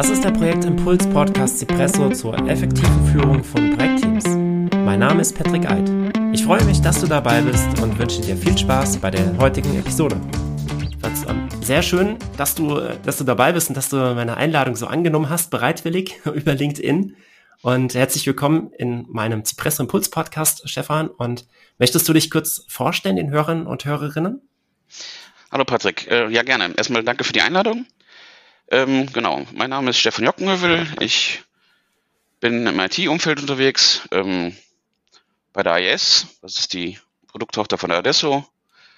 [0.00, 4.24] Das ist der Projektimpuls Podcast Cipresso zur effektiven Führung von Projektteams.
[4.74, 5.90] Mein Name ist Patrick Eid.
[6.32, 9.78] Ich freue mich, dass du dabei bist und wünsche dir viel Spaß bei der heutigen
[9.78, 10.18] Episode.
[11.28, 14.86] Ähm, sehr schön, dass du, dass du dabei bist und dass du meine Einladung so
[14.86, 17.14] angenommen hast, bereitwillig über LinkedIn.
[17.60, 21.08] Und herzlich willkommen in meinem Cipresso Impuls Podcast, Stefan.
[21.08, 21.46] Und
[21.76, 24.40] möchtest du dich kurz vorstellen, den Hörern und Hörerinnen?
[25.52, 26.72] Hallo Patrick, äh, ja gerne.
[26.74, 27.84] Erstmal danke für die Einladung.
[28.70, 30.86] Ähm, genau, mein Name ist Stefan Jockenhövel.
[31.00, 31.42] Ich
[32.38, 34.56] bin im IT-Umfeld unterwegs ähm,
[35.52, 36.38] bei der IS.
[36.40, 38.46] Das ist die Produkttochter von der Adesso,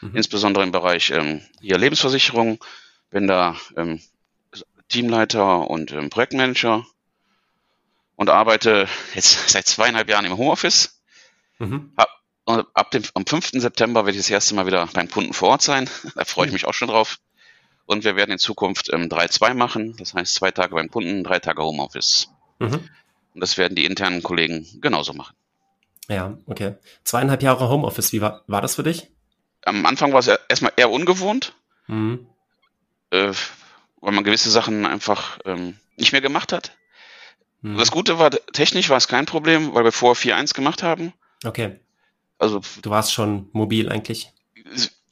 [0.02, 0.15] mhm.
[0.15, 2.62] insbesondere im Bereich ähm, hier Lebensversicherung.
[3.10, 4.01] Bin da ähm,
[4.91, 6.87] Teamleiter und ähm, Projektmanager
[8.16, 11.01] und arbeite jetzt seit zweieinhalb Jahren im Homeoffice.
[11.59, 11.93] Mhm.
[11.96, 12.10] Hab,
[12.74, 13.52] ab dem, am 5.
[13.52, 15.88] September werde ich das erste Mal wieder beim Kunden vor Ort sein.
[16.15, 16.57] Da freue ich mhm.
[16.57, 17.18] mich auch schon drauf.
[17.92, 19.95] Und wir werden in Zukunft ähm, 3-2 machen.
[19.98, 22.30] Das heißt, zwei Tage beim Kunden, drei Tage Homeoffice.
[22.59, 22.88] Mhm.
[23.34, 25.37] Und das werden die internen Kollegen genauso machen.
[26.09, 26.74] Ja, okay.
[27.04, 29.09] Zweieinhalb Jahre Homeoffice, wie war, war das für dich?
[29.65, 31.54] Am Anfang war es erstmal eher ungewohnt,
[31.87, 32.26] mhm.
[33.10, 33.32] äh,
[34.01, 36.76] weil man gewisse Sachen einfach ähm, nicht mehr gemacht hat.
[37.60, 37.79] Mhm.
[37.79, 41.13] Das Gute war, technisch war es kein Problem, weil wir vorher 4-1 gemacht haben.
[41.45, 41.79] Okay.
[42.38, 44.32] Also, du warst schon mobil eigentlich.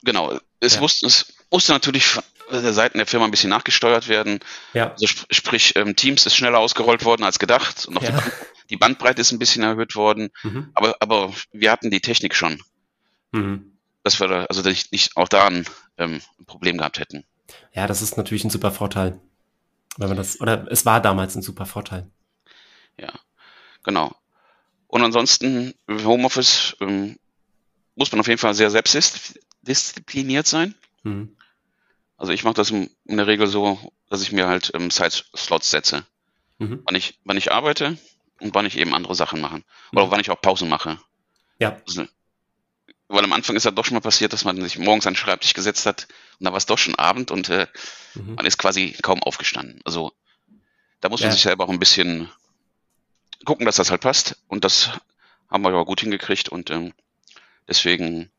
[0.02, 0.38] Genau.
[0.58, 0.80] Es, ja.
[0.80, 2.18] musste, es musste natürlich
[2.50, 4.40] Seiten der Firma ein bisschen nachgesteuert werden.
[4.72, 4.92] Ja.
[4.92, 8.10] Also sp sprich, ähm, Teams ist schneller ausgerollt worden als gedacht und auch ja.
[8.10, 8.34] die, Band
[8.70, 10.30] die, Bandbreite ist ein bisschen erhöht worden.
[10.42, 10.70] Mhm.
[10.74, 12.60] Aber, aber wir hatten die Technik schon.
[13.32, 13.72] Mhm.
[14.02, 15.66] Dass wir da, also nicht, nicht auch da ein,
[15.98, 17.24] ähm, ein Problem gehabt hätten.
[17.72, 19.20] Ja, das ist natürlich ein super Vorteil.
[19.96, 22.08] Wenn man das, oder es war damals ein super Vorteil.
[22.98, 23.12] Ja,
[23.82, 24.14] genau.
[24.86, 27.16] Und ansonsten, Homeoffice ähm,
[27.94, 30.74] muss man auf jeden Fall sehr selbstdiszipliniert sein.
[31.02, 31.36] Mhm.
[32.20, 33.78] Also ich mache das in, der Regel so,
[34.10, 36.04] dass ich mir halt ähm, Side-Slots setze.
[36.58, 36.82] Mhm.
[36.84, 37.96] Wann, ich, wann ich arbeite
[38.40, 39.62] und wann ich eben andere Sachen mache.
[39.92, 40.10] Oder mhm.
[40.10, 41.00] wann ich auch Pausen mache.
[41.58, 41.80] Ja.
[41.88, 42.04] Also,
[43.08, 45.16] weil am Anfang ist ja doch schon mal passiert, dass man sich morgens an den
[45.16, 47.66] Schreibtisch gesetzt hat und da war es doch schon Abend und äh,
[48.14, 48.34] mhm.
[48.34, 49.80] man ist quasi kaum aufgestanden.
[49.86, 50.12] Also
[51.00, 51.32] da muss man ja.
[51.32, 52.30] sich selber auch ein bisschen
[53.46, 54.36] gucken, dass das halt passt.
[54.46, 54.90] Und das
[55.48, 56.92] haben wir aber gut hingekriegt und ähm,
[57.66, 58.30] deswegen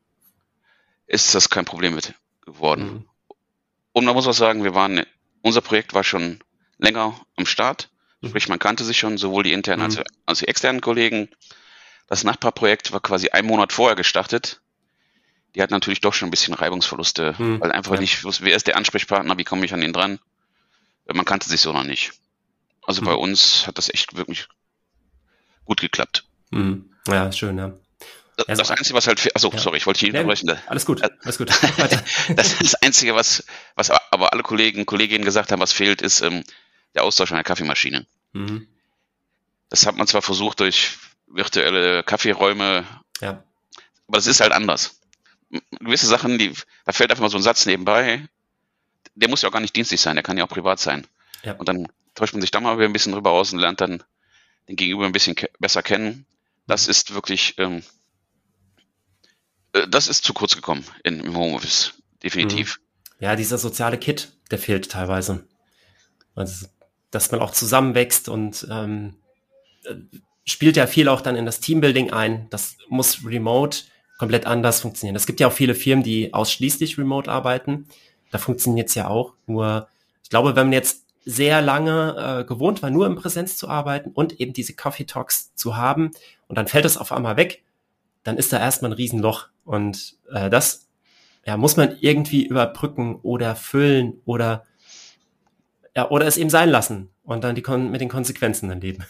[1.08, 3.08] ist das kein Problem mit geworden.
[3.92, 5.04] Und man muss auch sagen, wir waren,
[5.42, 6.40] unser Projekt war schon
[6.78, 7.90] länger am Start.
[8.20, 8.28] Mhm.
[8.28, 9.98] Sprich, man kannte sich schon, sowohl die internen mhm.
[9.98, 11.28] als, als die externen Kollegen.
[12.08, 14.60] Das Nachbarprojekt war quasi einen Monat vorher gestartet.
[15.54, 17.60] Die hat natürlich doch schon ein bisschen Reibungsverluste, mhm.
[17.60, 18.00] weil einfach ja.
[18.00, 20.18] nicht, wer ist der Ansprechpartner, wie komme ich an ihn dran?
[21.12, 22.12] Man kannte sich so noch nicht.
[22.86, 23.18] Also bei mhm.
[23.18, 24.48] uns hat das echt wirklich
[25.64, 26.24] gut geklappt.
[26.50, 26.90] Mhm.
[27.06, 27.74] Ja, schön, ja.
[28.36, 29.58] Das, das Einzige, was halt, achso, ja.
[29.58, 30.48] sorry, ich wollte dich nicht unterbrechen.
[30.48, 31.50] Ja, alles gut, alles gut.
[32.36, 33.44] das ist das Einzige, was,
[33.74, 36.42] was aber alle Kollegen, Kolleginnen gesagt haben, was fehlt, ist ähm,
[36.94, 38.06] der Austausch einer Kaffeemaschine.
[38.32, 38.66] Mhm.
[39.68, 42.84] Das hat man zwar versucht durch virtuelle Kaffeeräume,
[43.20, 43.42] ja.
[44.08, 45.00] aber das ist halt anders.
[45.80, 46.52] Gewisse Sachen, die,
[46.84, 48.26] da fällt einfach mal so ein Satz nebenbei,
[49.14, 51.06] der muss ja auch gar nicht dienstlich sein, der kann ja auch privat sein.
[51.42, 51.54] Ja.
[51.54, 54.02] Und dann täuscht man sich da mal ein bisschen drüber aus und lernt dann
[54.68, 56.26] den Gegenüber ein bisschen ke besser kennen.
[56.66, 57.82] Das ist wirklich, ähm, äh,
[59.88, 62.78] das ist zu kurz gekommen in, im Homeoffice, definitiv.
[62.78, 63.24] Mhm.
[63.24, 65.46] Ja, dieser soziale Kit, der fehlt teilweise.
[66.34, 66.66] Also,
[67.10, 69.16] dass man auch zusammenwächst und ähm,
[69.84, 69.94] äh,
[70.44, 72.48] spielt ja viel auch dann in das Teambuilding ein.
[72.50, 73.78] Das muss remote
[74.18, 75.16] komplett anders funktionieren.
[75.16, 77.86] Es gibt ja auch viele Firmen, die ausschließlich remote arbeiten.
[78.30, 79.34] Da funktioniert es ja auch.
[79.46, 79.88] Nur,
[80.22, 84.10] ich glaube, wenn man jetzt sehr lange äh, gewohnt war, nur in Präsenz zu arbeiten
[84.12, 86.10] und eben diese Coffee Talks zu haben
[86.48, 87.62] und dann fällt es auf einmal weg,
[88.22, 90.88] dann ist da erstmal ein Riesenloch und äh, das
[91.44, 94.64] ja, muss man irgendwie überbrücken oder füllen oder
[95.96, 99.04] ja, oder es eben sein lassen und dann die Kon mit den Konsequenzen dann leben.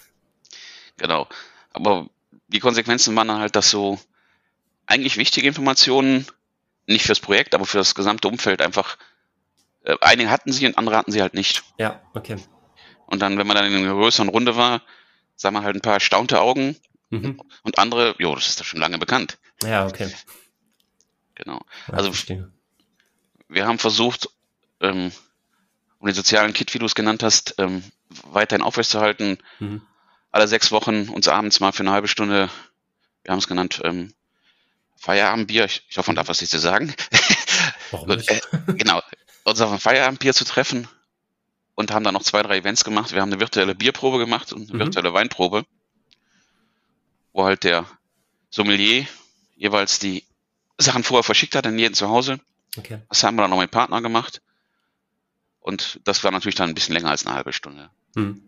[0.97, 1.29] Genau.
[1.73, 2.09] Aber
[2.49, 3.99] die Konsequenzen waren dann halt, dass so
[4.87, 6.27] eigentlich wichtige Informationen,
[6.87, 8.99] nicht fürs Projekt, aber für das gesamte Umfeld einfach
[9.85, 11.63] äh, einige hatten sie und andere hatten sie halt nicht.
[11.79, 12.37] Ja, okay.
[13.07, 14.83] Und dann, wenn man dann in einer größeren Runde war,
[15.37, 16.77] sah man halt ein paar erstaunte Augen
[17.13, 17.41] mhm.
[17.63, 19.39] und andere, jo, das ist doch schon lange bekannt.
[19.63, 20.13] Ja, okay.
[21.35, 21.65] Genau.
[21.89, 22.13] Ja, also
[23.49, 24.29] wir haben versucht,
[24.81, 25.13] ähm,
[25.99, 27.85] um den sozialen Kit, wie du es genannt hast, ähm,
[28.31, 29.39] weiterhin aufrechtzuerhalten.
[29.61, 29.83] Mhm.
[30.31, 32.51] Alle sechs Wochen uns abends mal für eine halbe Stunde,
[33.23, 34.13] wir haben es genannt, ähm,
[34.97, 35.65] Feierabendbier.
[35.65, 36.95] Ich, ich hoffe, man darf was nicht zu sagen.
[37.91, 38.31] Warum nicht?
[38.31, 38.41] äh,
[38.75, 39.01] genau
[39.45, 40.89] uns auf ein Feierabendbier zu treffen
[41.75, 43.13] und haben dann noch zwei, drei Events gemacht.
[43.13, 44.87] Wir haben eine virtuelle Bierprobe gemacht und eine mhm.
[44.87, 45.65] virtuelle Weinprobe,
[47.33, 47.87] wo halt der
[48.51, 49.07] Sommelier
[49.57, 50.25] jeweils die
[50.79, 52.41] Sachen vorher verschickt hat an jeden zu Hause.
[52.77, 52.99] Okay.
[53.09, 54.43] Das haben wir dann noch mit Partner gemacht.
[55.61, 57.91] Und das war natürlich dann ein bisschen länger als eine halbe Stunde.
[58.17, 58.43] Hm.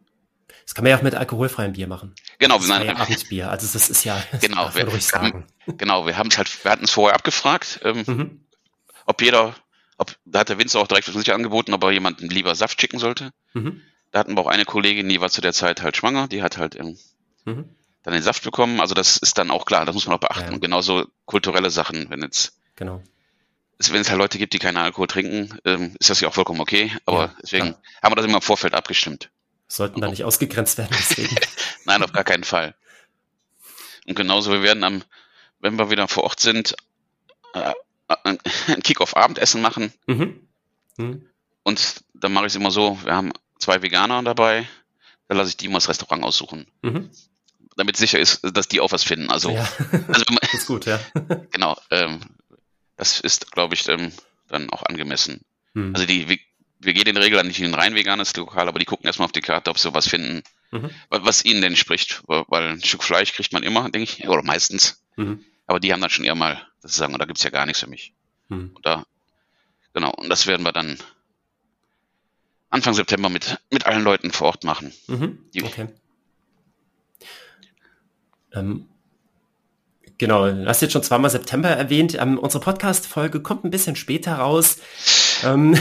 [0.64, 2.14] Das kann man ja auch mit alkoholfreiem Bier machen.
[2.38, 3.50] Genau, das wir nein, ja Abendbier.
[3.50, 4.22] Also das ist ja.
[4.40, 8.40] Genau, wir, haben, genau, wir haben es halt, wir hatten es vorher abgefragt, ähm, mhm.
[9.06, 9.54] ob jeder,
[9.98, 12.80] ob da hat der Winzer auch direkt für sich angeboten, ob er jemanden lieber Saft
[12.80, 13.30] schicken sollte.
[13.52, 13.82] Mhm.
[14.10, 16.56] Da hatten wir auch eine Kollegin, die war zu der Zeit halt schwanger, die hat
[16.56, 16.96] halt ähm,
[17.44, 17.68] mhm.
[18.04, 18.80] Dann den Saft bekommen.
[18.80, 20.46] Also das ist dann auch klar, das muss man auch beachten.
[20.46, 20.52] Ja.
[20.52, 23.02] Und genauso kulturelle Sachen, wenn jetzt genau
[23.78, 26.60] wenn es halt Leute gibt, die keinen Alkohol trinken, ähm, ist das ja auch vollkommen
[26.60, 26.92] okay.
[27.06, 27.82] Aber ja, deswegen klar.
[28.02, 29.30] haben wir das immer im Vorfeld abgestimmt.
[29.66, 31.34] Sollten da nicht ausgegrenzt werden, deswegen.
[31.84, 32.74] Nein, auf gar keinen Fall.
[34.06, 35.02] Und genauso, wir werden am,
[35.60, 36.76] wenn wir wieder vor Ort sind,
[37.54, 37.72] äh,
[38.22, 38.38] ein
[38.82, 39.92] Kick-Off-Abendessen machen.
[40.06, 40.48] Mhm.
[40.96, 41.26] Mhm.
[41.62, 44.68] Und dann mache ich es immer so, wir haben zwei Veganer dabei,
[45.28, 46.66] dann lasse ich die mal das Restaurant aussuchen.
[46.82, 47.10] Mhm.
[47.76, 49.30] Damit sicher ist, dass die auch was finden.
[49.30, 49.68] Also, ja.
[50.08, 51.00] also das ist gut, ja.
[51.50, 51.76] genau.
[51.90, 52.20] Ähm,
[52.96, 54.12] das ist, glaube ich, ähm,
[54.48, 55.40] dann auch angemessen.
[55.74, 55.94] Mhm.
[55.94, 56.40] Also die
[56.84, 59.26] wir gehen in der Regel nicht in ein rein veganes Lokal, aber die gucken erstmal
[59.26, 60.90] auf die Karte, ob sie was finden, mhm.
[61.08, 62.22] was ihnen denn entspricht.
[62.26, 65.02] Weil ein Stück Fleisch kriegt man immer, denke ich, oder meistens.
[65.16, 65.44] Mhm.
[65.66, 67.80] Aber die haben dann schon eher mal, das zu sagen, da gibt's ja gar nichts
[67.80, 68.12] für mich.
[68.48, 68.72] Mhm.
[68.74, 69.06] Und da,
[69.92, 70.98] genau, und das werden wir dann
[72.70, 74.92] Anfang September mit, mit allen Leuten vor Ort machen.
[75.06, 75.38] Mhm.
[75.62, 75.88] Okay.
[78.54, 78.86] Ähm,
[80.18, 82.16] genau, du hast jetzt schon zweimal September erwähnt.
[82.20, 84.78] Ähm, unsere Podcast-Folge kommt ein bisschen später raus.
[85.44, 85.76] Ähm,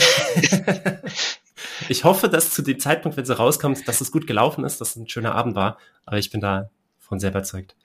[1.89, 4.91] ich hoffe, dass zu dem Zeitpunkt, wenn sie rauskommt, dass es gut gelaufen ist, dass
[4.91, 5.77] es ein schöner Abend war.
[6.05, 7.75] Aber ich bin da von sehr überzeugt.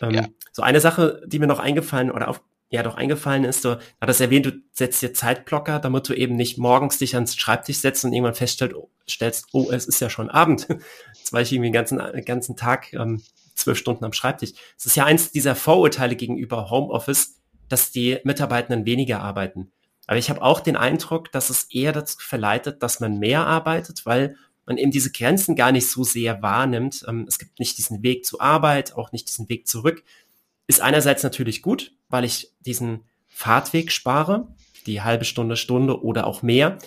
[0.00, 0.26] Ähm, ja.
[0.52, 4.20] So eine Sache, die mir noch eingefallen oder auf, ja doch eingefallen ist, du hattest
[4.20, 8.12] erwähnt, du setzt dir Zeitblocker, damit du eben nicht morgens dich ans Schreibtisch setzt und
[8.12, 10.66] irgendwann feststellst, oh, es ist ja schon Abend.
[11.16, 13.22] Jetzt war ich irgendwie den ganzen, den ganzen Tag ähm,
[13.56, 14.52] zwölf Stunden am Schreibtisch.
[14.78, 19.72] Es ist ja eins dieser Vorurteile gegenüber Homeoffice, dass die Mitarbeitenden weniger arbeiten.
[20.06, 24.06] Aber ich habe auch den Eindruck, dass es eher dazu verleitet, dass man mehr arbeitet,
[24.06, 27.04] weil man eben diese Grenzen gar nicht so sehr wahrnimmt.
[27.08, 30.04] Ähm, es gibt nicht diesen Weg zur Arbeit, auch nicht diesen Weg zurück.
[30.66, 34.48] Ist einerseits natürlich gut, weil ich diesen Fahrtweg spare,
[34.86, 36.78] die halbe Stunde, Stunde oder auch mehr.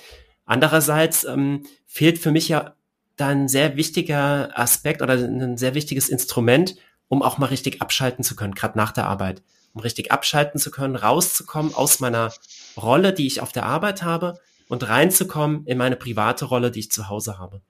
[0.46, 2.76] Andererseits ähm, fehlt für mich ja
[3.20, 6.76] da ein sehr wichtiger Aspekt oder ein sehr wichtiges Instrument,
[7.08, 9.42] um auch mal richtig abschalten zu können, gerade nach der Arbeit.
[9.74, 12.34] Um richtig abschalten zu können, rauszukommen aus meiner
[12.76, 16.92] Rolle, die ich auf der Arbeit habe und reinzukommen in meine private Rolle, die ich
[16.92, 17.62] zu Hause habe.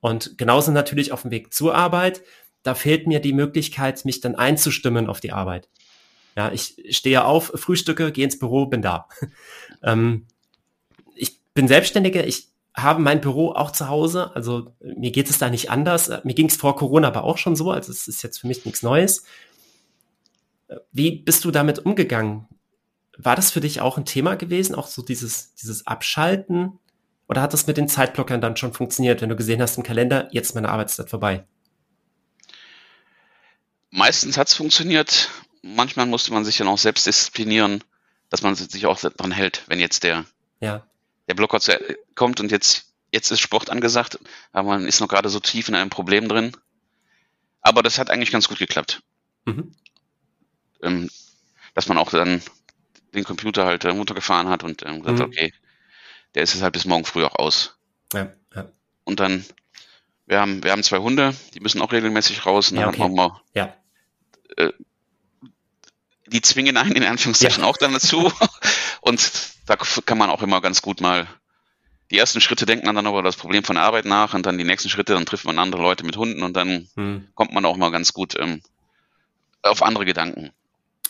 [0.00, 2.22] Und genauso natürlich auf dem Weg zur Arbeit,
[2.62, 5.68] da fehlt mir die Möglichkeit, mich dann einzustimmen auf die Arbeit.
[6.36, 9.08] Ja, ich stehe auf, frühstücke, gehe ins Büro, bin da.
[9.82, 10.26] ähm,
[11.14, 15.50] ich bin Selbstständiger, ich habe mein Büro auch zu Hause, also mir geht es da
[15.50, 16.10] nicht anders.
[16.24, 18.64] Mir ging es vor Corona aber auch schon so, also es ist jetzt für mich
[18.64, 19.24] nichts Neues.
[20.90, 22.48] Wie bist du damit umgegangen?
[23.18, 26.78] War das für dich auch ein Thema gewesen, auch so dieses, dieses Abschalten?
[27.28, 30.28] Oder hat das mit den Zeitblockern dann schon funktioniert, wenn du gesehen hast im Kalender,
[30.32, 31.44] jetzt meine Arbeitszeit vorbei?
[33.90, 35.28] Meistens hat es funktioniert.
[35.60, 37.84] Manchmal musste man sich dann auch selbst disziplinieren,
[38.30, 40.24] dass man sich auch daran hält, wenn jetzt der,
[40.60, 40.86] ja.
[41.28, 41.78] Der Blocker zu,
[42.14, 44.18] kommt und jetzt, jetzt ist Sport angesagt,
[44.52, 46.56] aber man ist noch gerade so tief in einem Problem drin.
[47.60, 49.02] Aber das hat eigentlich ganz gut geklappt.
[49.44, 49.74] Mhm.
[50.82, 51.10] Ähm,
[51.74, 52.42] dass man auch dann
[53.14, 55.24] den Computer halt äh, runtergefahren hat und ähm, gesagt, mhm.
[55.26, 55.52] okay,
[56.34, 57.78] der ist jetzt halt bis morgen früh auch aus.
[58.12, 58.68] Ja, ja.
[59.04, 59.44] Und dann,
[60.26, 63.02] wir haben, wir haben zwei Hunde, die müssen auch regelmäßig raus und dann ja, okay.
[63.02, 63.76] haben wir ja.
[64.56, 64.72] äh,
[66.26, 67.68] die zwingen einen in Anführungszeichen ja.
[67.68, 68.32] auch dann dazu.
[69.00, 69.20] und
[69.76, 71.26] da kann man auch immer ganz gut mal
[72.10, 74.64] die ersten Schritte denkt man dann über das Problem von Arbeit nach und dann die
[74.64, 77.28] nächsten Schritte, dann trifft man andere Leute mit Hunden und dann hm.
[77.34, 78.60] kommt man auch mal ganz gut ähm,
[79.62, 80.50] auf andere Gedanken.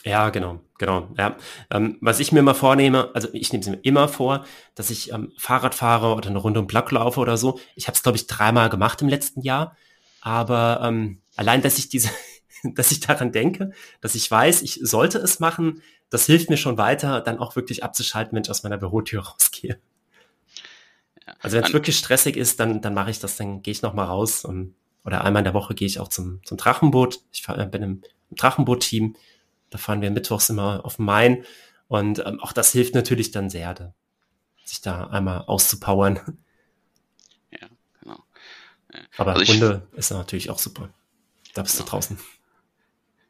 [0.04, 1.08] Ja, genau, genau.
[1.18, 1.36] Ja.
[1.70, 4.44] Ähm, was ich mir mal vornehme, also ich nehme es mir immer vor,
[4.76, 7.58] dass ich ähm, Fahrrad fahre oder eine Runde um Block laufe oder so.
[7.74, 9.76] Ich habe es, glaube ich, dreimal gemacht im letzten Jahr.
[10.20, 12.10] Aber ähm, allein, dass ich diese,
[12.62, 16.78] dass ich daran denke, dass ich weiß, ich sollte es machen, das hilft mir schon
[16.78, 19.78] weiter, dann auch wirklich abzuschalten, wenn ich aus meiner Bürotür rausgehe.
[21.40, 23.94] Also wenn es wirklich stressig ist, dann, dann mache ich das, dann gehe ich noch
[23.94, 24.44] mal raus.
[24.44, 27.20] Ähm, oder einmal in der Woche gehe ich auch zum, zum Drachenboot.
[27.32, 29.16] Ich fahr, bin im, im Drachenboot-Team
[29.72, 31.44] da fahren wir mittwochs immer auf den Main.
[31.88, 33.94] Und ähm, auch das hilft natürlich dann sehr, da,
[34.64, 36.38] sich da einmal auszupowern.
[37.50, 37.68] Ja,
[38.00, 38.22] genau.
[38.92, 39.00] Ja.
[39.16, 40.90] Aber also Runde ist natürlich auch super.
[41.54, 41.86] Da bist genau.
[41.86, 42.18] du draußen.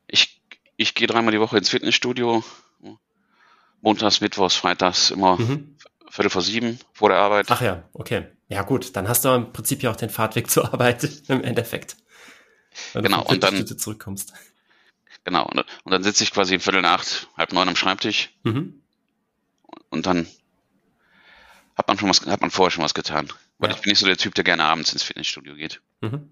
[0.08, 0.42] Ich,
[0.76, 2.44] ich gehe dreimal die Woche ins Fitnessstudio.
[3.82, 5.76] Montags, Mittwochs, Freitags immer mhm.
[6.08, 7.46] Viertel vor sieben vor der Arbeit.
[7.50, 8.28] Ach ja, okay.
[8.48, 11.96] Ja gut, dann hast du im Prinzip ja auch den Fahrtweg zur Arbeit im Endeffekt.
[12.94, 14.32] Wenn genau, und dann zurückkommst.
[15.24, 15.46] Genau.
[15.46, 18.30] Und, und dann sitze ich quasi Viertel nach acht, halb neun am Schreibtisch.
[18.44, 18.82] Mhm.
[19.90, 20.26] Und dann
[21.76, 23.28] hat man schon was, hat man vorher schon was getan.
[23.58, 23.76] Weil ja.
[23.76, 25.80] ich bin nicht so der Typ, der gerne abends ins Fitnessstudio geht.
[26.00, 26.30] Mhm.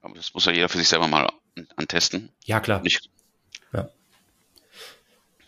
[0.00, 1.30] Aber das muss ja jeder für sich selber mal
[1.76, 2.30] antesten.
[2.44, 2.80] Ja, klar.
[2.82, 3.10] Nicht.
[3.72, 3.88] Ja.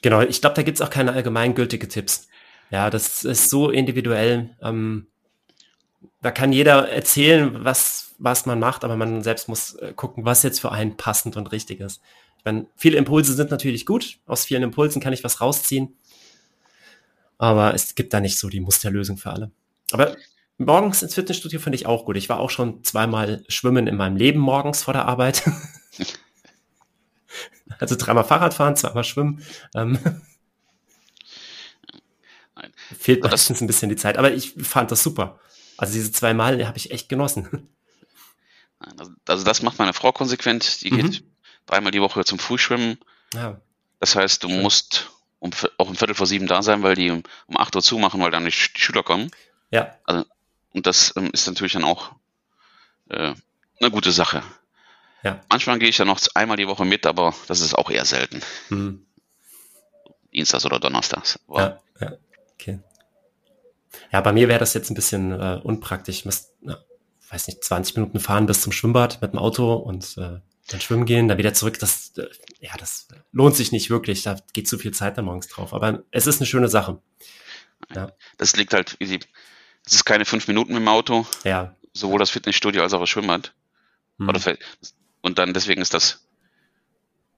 [0.02, 2.28] Genau, ich glaube, da gibt es auch keine allgemeingültige Tipps.
[2.70, 4.56] Ja, das ist so individuell.
[4.62, 5.08] Ähm,
[6.22, 10.42] da kann jeder erzählen, was, was man macht, aber man selbst muss äh, gucken, was
[10.42, 12.00] jetzt für einen passend und richtig ist.
[12.38, 14.18] Ich meine, viele Impulse sind natürlich gut.
[14.26, 15.94] Aus vielen Impulsen kann ich was rausziehen.
[17.36, 19.50] Aber es gibt da nicht so die Musterlösung für alle.
[19.92, 20.16] Aber
[20.56, 22.16] morgens ins Fitnessstudio finde ich auch gut.
[22.16, 25.42] Ich war auch schon zweimal schwimmen in meinem Leben morgens vor der Arbeit.
[27.78, 29.44] also dreimal Fahrrad fahren, zweimal schwimmen.
[29.74, 29.98] Ähm,
[32.98, 35.38] Fehlt meistens ein bisschen die Zeit, aber ich fand das super.
[35.76, 37.68] Also diese zwei Mal habe ich echt genossen.
[38.78, 40.82] Also, also, das macht meine Frau konsequent.
[40.82, 40.96] Die mhm.
[40.96, 41.24] geht
[41.66, 42.98] dreimal die Woche zum Frühschwimmen.
[43.34, 43.60] Ja.
[43.98, 44.62] Das heißt, du Schön.
[44.62, 47.82] musst um, auch um Viertel vor sieben da sein, weil die um, um acht Uhr
[47.82, 49.30] zumachen, weil dann die, die Schüler kommen.
[49.70, 49.96] Ja.
[50.04, 50.24] Also,
[50.72, 52.12] und das ähm, ist natürlich dann auch
[53.08, 53.34] äh,
[53.80, 54.42] eine gute Sache.
[55.22, 55.40] Ja.
[55.50, 58.40] Manchmal gehe ich dann noch einmal die Woche mit, aber das ist auch eher selten.
[58.70, 59.06] Mhm.
[60.32, 61.38] Dienstags oder Donnerstags.
[61.48, 62.12] Ja, ja,
[62.54, 62.78] okay.
[64.12, 66.18] Ja, bei mir wäre das jetzt ein bisschen äh, unpraktisch.
[66.18, 66.78] Ich müsste, na,
[67.30, 71.04] weiß nicht, 20 Minuten fahren bis zum Schwimmbad mit dem Auto und äh, dann schwimmen
[71.04, 71.78] gehen, dann wieder zurück.
[71.78, 72.28] Das, äh,
[72.60, 74.22] ja, das lohnt sich nicht wirklich.
[74.22, 75.74] Da geht zu viel Zeit dann morgens drauf.
[75.74, 77.00] Aber es ist eine schöne Sache.
[77.94, 78.12] Ja.
[78.38, 79.10] Das liegt halt, es
[79.92, 81.26] ist keine fünf Minuten mit dem Auto.
[81.44, 81.76] Ja.
[81.92, 83.52] Sowohl das Fitnessstudio als auch das Schwimmbad.
[84.18, 84.28] Hm.
[85.22, 86.26] Und dann deswegen ist das,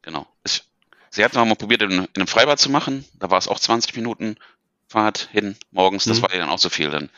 [0.02, 0.26] genau.
[0.44, 0.64] Es,
[1.10, 3.04] sie hat noch mal probiert, in, in, einem Freibad zu machen.
[3.18, 4.36] Da war es auch 20 Minuten
[4.88, 6.04] Fahrt hin morgens.
[6.04, 6.22] Das hm.
[6.22, 7.10] war ja dann auch so viel dann.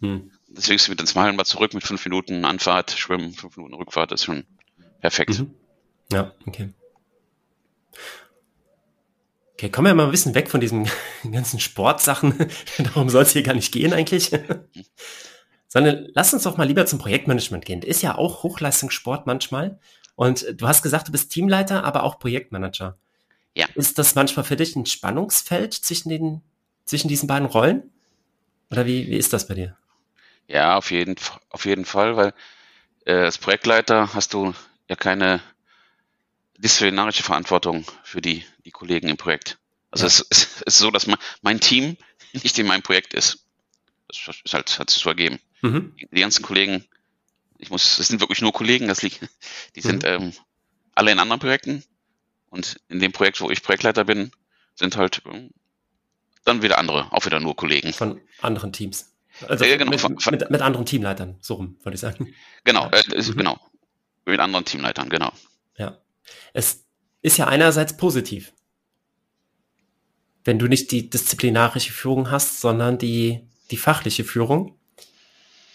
[0.00, 0.30] Hm.
[0.48, 4.10] Deswegen ist sie mit ins Hallenbad zurück mit fünf Minuten Anfahrt, Schwimmen, fünf Minuten Rückfahrt.
[4.10, 4.44] Das ist schon
[5.00, 5.38] perfekt.
[5.38, 5.54] Mhm.
[6.12, 6.70] Ja, okay.
[9.54, 10.88] Okay, kommen wir mal ein bisschen weg von diesen
[11.30, 12.34] ganzen Sportsachen.
[12.78, 14.30] Darum soll es hier gar nicht gehen eigentlich.
[15.68, 17.82] Sondern lass uns doch mal lieber zum Projektmanagement gehen.
[17.82, 19.78] Ist ja auch Hochleistungssport manchmal.
[20.20, 22.98] Und du hast gesagt, du bist Teamleiter, aber auch Projektmanager.
[23.54, 23.66] Ja.
[23.74, 26.42] Ist das manchmal für dich ein Spannungsfeld zwischen, den,
[26.84, 27.90] zwischen diesen beiden Rollen?
[28.70, 29.78] Oder wie, wie ist das bei dir?
[30.46, 31.16] Ja, auf jeden,
[31.48, 32.34] auf jeden Fall, weil
[33.06, 34.52] äh, als Projektleiter hast du
[34.90, 35.40] ja keine
[36.58, 39.56] disziplinarische Verantwortung für die, die Kollegen im Projekt.
[39.90, 40.08] Also ja.
[40.08, 41.06] es, es, ist so, dass
[41.40, 41.96] mein Team
[42.34, 43.46] nicht in meinem Projekt ist.
[44.06, 45.38] Das ist halt, hat sich so ergeben.
[45.62, 45.94] Mhm.
[45.96, 46.84] Die ganzen Kollegen,
[47.60, 49.20] ich muss, es sind wirklich nur Kollegen, das liegt,
[49.76, 50.08] die sind mhm.
[50.08, 50.32] ähm,
[50.94, 51.84] alle in anderen Projekten.
[52.48, 54.32] Und in dem Projekt, wo ich Projektleiter bin,
[54.74, 55.50] sind halt ähm,
[56.44, 57.92] dann wieder andere, auch wieder nur Kollegen.
[57.92, 59.12] Von anderen Teams.
[59.46, 62.34] Also äh, genau, mit, von, von, mit, mit, anderen Teamleitern, so rum, würde ich sagen.
[62.64, 63.36] Genau, äh, mhm.
[63.36, 63.58] genau.
[64.26, 65.32] Mit anderen Teamleitern, genau.
[65.76, 65.98] Ja.
[66.52, 66.84] Es
[67.22, 68.52] ist ja einerseits positiv,
[70.44, 73.40] wenn du nicht die disziplinarische Führung hast, sondern die,
[73.70, 74.78] die fachliche Führung.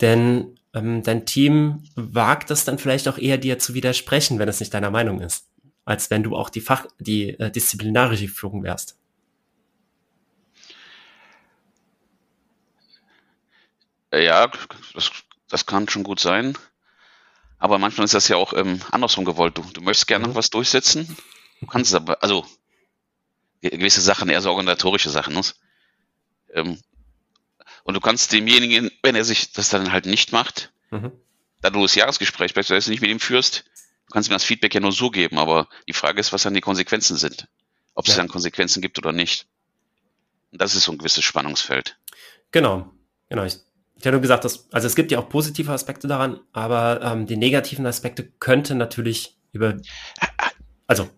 [0.01, 4.60] Denn ähm, dein Team wagt es dann vielleicht auch eher dir zu widersprechen, wenn es
[4.60, 5.48] nicht deiner Meinung ist,
[5.86, 9.00] als wenn du auch die Fach, die äh, disziplinarische Führung wärst.
[14.12, 14.51] Ja,
[14.94, 15.12] das,
[15.50, 16.58] das kann schon gut sein.
[17.58, 19.58] Aber manchmal ist das ja auch ähm, andersrum gewollt.
[19.58, 20.36] Du, du möchtest gerne mhm.
[20.36, 21.17] was durchsetzen,
[21.62, 22.46] du kannst es aber, also
[23.62, 25.34] gewisse Sachen, eher so organisatorische Sachen.
[25.34, 25.41] Ne?
[26.53, 26.79] Ähm,
[27.86, 31.12] und du kannst demjenigen, wenn er sich das dann halt nicht macht, mhm.
[31.62, 33.63] da du das Jahresgespräch beispielsweise nicht mit ihm führst,
[34.08, 36.54] du kannst ihm das Feedback ja nur so geben, aber die Frage ist, was dann
[36.54, 37.48] die Konsequenzen sind.
[37.94, 38.12] Ob ja.
[38.12, 39.48] es dann Konsequenzen gibt oder nicht.
[40.51, 41.98] Und das ist so ein gewisses Spannungsfeld.
[42.51, 42.92] Genau,
[43.30, 43.46] genau.
[43.46, 43.60] Ich
[43.98, 47.38] ich hatte gesagt, dass, also es gibt ja auch positive Aspekte daran, aber ähm, die
[47.38, 49.77] negativen Aspekte könnten natürlich über,
[50.86, 51.10] also,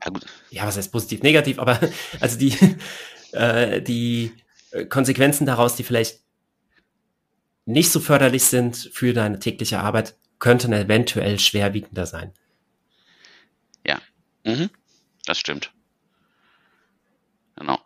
[0.51, 1.79] ja, was heißt positiv, negativ, aber
[2.19, 2.55] also die,
[3.31, 4.31] äh, die
[4.89, 6.19] Konsequenzen daraus, die vielleicht
[7.67, 12.33] nicht so förderlich sind für deine tägliche Arbeit, könnten eventuell schwerwiegender sein.
[13.85, 13.99] Ja,
[14.45, 14.69] mhm.
[15.25, 15.71] das stimmt.
[17.57, 17.79] Genau.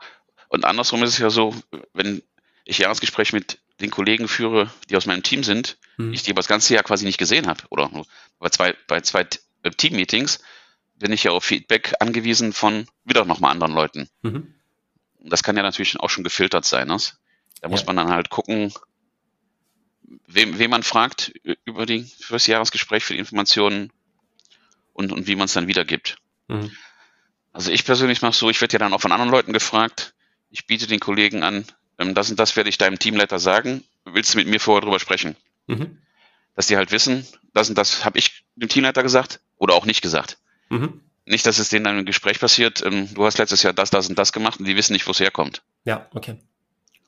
[0.50, 1.56] Und andersrum ist es ja so,
[1.94, 2.22] wenn
[2.66, 6.14] ich Jahresgespräche mit den Kollegen führe, die aus meinem Team sind, mhm.
[6.14, 7.64] ich die über das ganze Jahr quasi nicht gesehen habe.
[7.70, 7.90] Oder
[8.38, 10.40] bei zwei, bei zwei Team-Meetings
[10.96, 14.10] bin ich ja auf Feedback angewiesen von wieder nochmal anderen Leuten.
[14.22, 14.54] Mhm.
[15.20, 16.88] Das kann ja natürlich auch schon gefiltert sein.
[16.88, 16.98] Ne?
[17.62, 18.74] Da muss man dann halt gucken,
[20.28, 21.34] wem, wem man fragt
[21.66, 23.92] über die fürs Jahresgespräch für die Informationen
[24.94, 26.18] und, und wie man es dann wiedergibt.
[26.48, 26.72] Mhm.
[27.54, 30.14] Also ich persönlich mache so, ich werde ja dann auch von anderen Leuten gefragt.
[30.50, 31.66] Ich biete den Kollegen an,
[31.98, 35.00] ähm, das und das werde ich deinem Teamleiter sagen, willst du mit mir vorher drüber
[35.00, 35.36] sprechen?
[35.68, 35.98] Mhm.
[36.56, 40.02] Dass die halt wissen, das und das habe ich dem Teamleiter gesagt oder auch nicht
[40.02, 40.38] gesagt.
[40.70, 41.02] Mhm.
[41.26, 44.10] Nicht, dass es denen dann im Gespräch passiert, ähm, du hast letztes Jahr das, das
[44.10, 45.62] und das gemacht und die wissen nicht, wo es herkommt.
[45.86, 46.38] Ja, okay.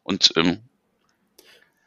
[0.04, 0.60] Und ähm,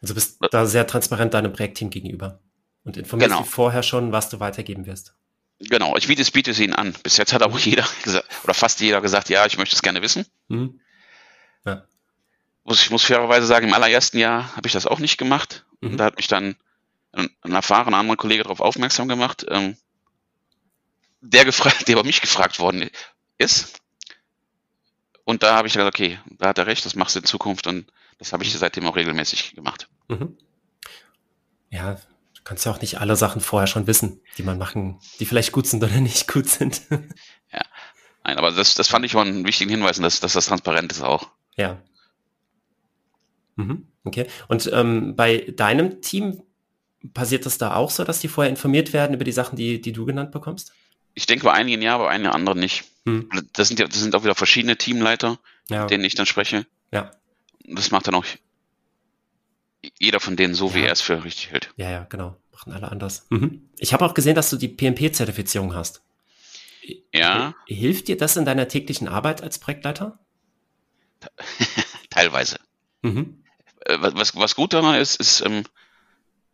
[0.03, 2.41] Also bist da sehr transparent deinem Projektteam gegenüber
[2.85, 3.45] und informierst genau.
[3.45, 5.15] vorher schon, was du weitergeben wirst.
[5.59, 6.95] Genau, ich biete es, biete es ihnen an.
[7.03, 10.03] Bis jetzt hat auch jeder gesagt, oder fast jeder gesagt, ja, ich möchte es gerne
[10.03, 10.27] wissen.
[10.49, 10.81] Mhm.
[11.65, 11.87] Ja.
[12.69, 15.65] Ich muss fairerweise sagen, im allerersten Jahr habe ich das auch nicht gemacht.
[15.81, 15.91] Mhm.
[15.91, 16.57] Und da hat mich dann
[17.13, 19.77] ein, ein erfahrener anderer Kollege darauf aufmerksam gemacht, ähm,
[21.21, 22.91] der gefragt, der über mich gefragt worden
[23.39, 23.81] ist.
[25.25, 27.67] Und da habe ich gesagt, okay, da hat er recht, das machst du in Zukunft
[27.67, 29.89] und das habe ich seitdem auch regelmäßig gemacht.
[30.09, 30.37] Mhm.
[31.71, 35.27] Ja, du kannst ja auch nicht alle Sachen vorher schon wissen, die man machen, die
[35.27, 36.83] vielleicht gut sind oder nicht gut sind.
[36.91, 37.63] ja,
[38.25, 41.03] nein, aber das, das fand ich schon einen wichtigen Hinweis, dass, dass das transparent ist
[41.03, 41.31] auch.
[41.57, 41.83] Ja.
[43.57, 43.89] Mhm.
[44.05, 44.27] Okay.
[44.49, 46.43] Und ähm, bei deinem Team
[47.13, 49.93] passiert das da auch so, dass die vorher informiert werden über die Sachen, die, die
[49.93, 50.73] du genannt bekommst?
[51.15, 52.85] Ich denke bei einigen ja, bei einigen anderen nicht.
[53.07, 53.29] Hm.
[53.53, 55.83] Das sind ja, das sind auch wieder verschiedene Teamleiter, ja.
[55.83, 56.67] mit denen ich dann spreche.
[56.93, 57.11] Ja.
[57.69, 58.25] Das macht dann auch
[59.99, 60.75] jeder von denen so, ja.
[60.75, 61.73] wie er es für richtig hält.
[61.77, 62.37] Ja, ja, genau.
[62.53, 63.27] Machen alle anders.
[63.31, 63.69] Mhm.
[63.79, 66.03] Ich habe auch gesehen, dass du die PMP-Zertifizierung hast.
[67.13, 67.55] Ja.
[67.67, 70.19] Hilft dir das in deiner täglichen Arbeit als Projektleiter?
[72.11, 72.59] Teilweise.
[73.03, 73.43] Mhm.
[73.81, 75.65] Äh, was, was gut daran ist, ist, ähm,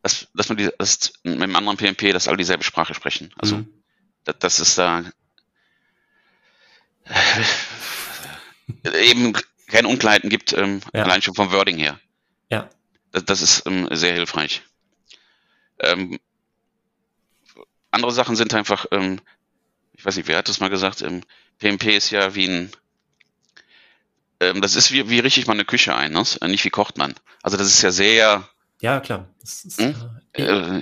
[0.03, 3.33] dass, dass man die, dass mit einem anderen PMP, dass alle dieselbe Sprache sprechen.
[3.37, 3.69] Also, mhm.
[4.25, 5.05] dass, dass es da
[8.85, 9.33] eben
[9.73, 11.03] keine Unklarheiten gibt, ähm, ja.
[11.03, 11.99] allein schon vom Wording her.
[12.51, 12.69] Ja.
[13.11, 14.63] Das, das ist ähm, sehr hilfreich.
[15.81, 16.21] Ähm,
[17.91, 19.21] andere Sachen sind einfach, ähm,
[19.95, 21.23] ich weiß nicht, wer hat das mal gesagt, ähm,
[21.59, 22.71] PMP ist ja wie ein,
[24.41, 26.25] ähm, das ist wie, wie richtig man eine Küche ein, ne?
[26.49, 27.15] nicht wie kocht man.
[27.43, 28.49] Also das ist ja sehr.
[28.81, 29.29] Ja, klar.
[29.41, 29.95] Das ist, hm?
[30.33, 30.81] äh,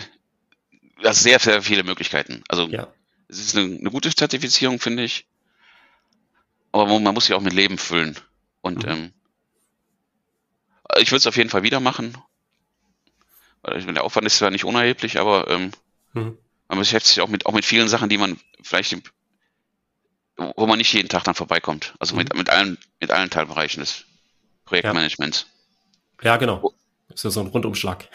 [1.02, 2.42] das ist sehr, sehr viele Möglichkeiten.
[2.48, 2.88] Also ja.
[3.28, 5.26] es ist eine, eine gute Zertifizierung, finde ich.
[6.72, 8.16] Aber man muss sie auch mit Leben füllen.
[8.60, 8.90] Und mhm.
[8.90, 9.12] ähm,
[10.98, 12.16] ich würde es auf jeden Fall wieder machen.
[13.62, 15.72] Weil der Aufwand ist zwar nicht unerheblich, aber ähm,
[16.12, 16.38] mhm.
[16.68, 18.96] man beschäftigt sich auch mit, auch mit vielen Sachen, die man vielleicht,
[20.36, 21.94] wo man nicht jeden Tag dann vorbeikommt.
[21.98, 22.20] Also mhm.
[22.20, 24.04] mit, mit, allen, mit allen Teilbereichen des
[24.64, 25.46] Projektmanagements.
[26.22, 26.74] Ja, ja genau.
[27.08, 28.08] Ist ja so ein Rundumschlag.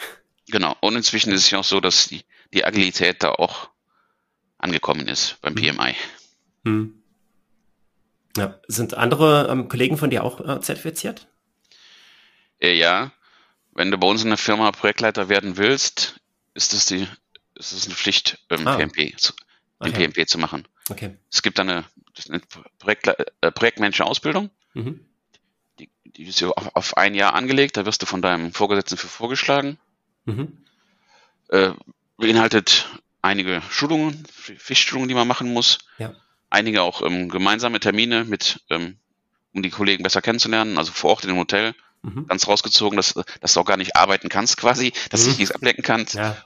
[0.48, 0.76] Genau.
[0.80, 3.68] Und inzwischen ist es ja auch so, dass die, die Agilität da auch
[4.58, 5.94] angekommen ist beim PMI.
[6.62, 7.02] Mhm.
[8.36, 8.58] Ja.
[8.68, 11.28] Sind andere ähm, Kollegen von dir auch äh, zertifiziert?
[12.60, 13.12] Äh, ja.
[13.74, 16.20] Wenn du bei uns in der Firma Projektleiter werden willst,
[16.54, 17.06] ist das die,
[17.54, 18.76] ist das eine Pflicht, ähm, ah.
[18.76, 19.34] PMP zu,
[19.78, 20.08] okay.
[20.08, 20.66] PMP zu machen.
[20.88, 21.16] Okay.
[21.30, 21.84] Es gibt eine,
[22.28, 22.40] eine
[23.42, 24.50] äh, Projektmanager-Ausbildung.
[24.72, 25.00] Mhm.
[25.78, 29.08] Die, die ist auf, auf ein Jahr angelegt, da wirst du von deinem Vorgesetzten für
[29.08, 29.78] vorgeschlagen.
[30.24, 30.64] Mhm.
[31.48, 31.72] Äh,
[32.16, 32.88] beinhaltet
[33.20, 35.78] einige Schulungen, Fischschulungen, die man machen muss.
[35.98, 36.14] Ja
[36.50, 38.98] einige auch ähm, gemeinsame Termine mit, ähm,
[39.52, 41.74] um die Kollegen besser kennenzulernen, also vor Ort in dem Hotel.
[42.02, 42.26] Mhm.
[42.26, 45.32] Ganz rausgezogen, dass, dass du auch gar nicht arbeiten kannst quasi, dass mhm.
[45.32, 46.14] du nichts ablenken kannst.
[46.14, 46.36] Ja.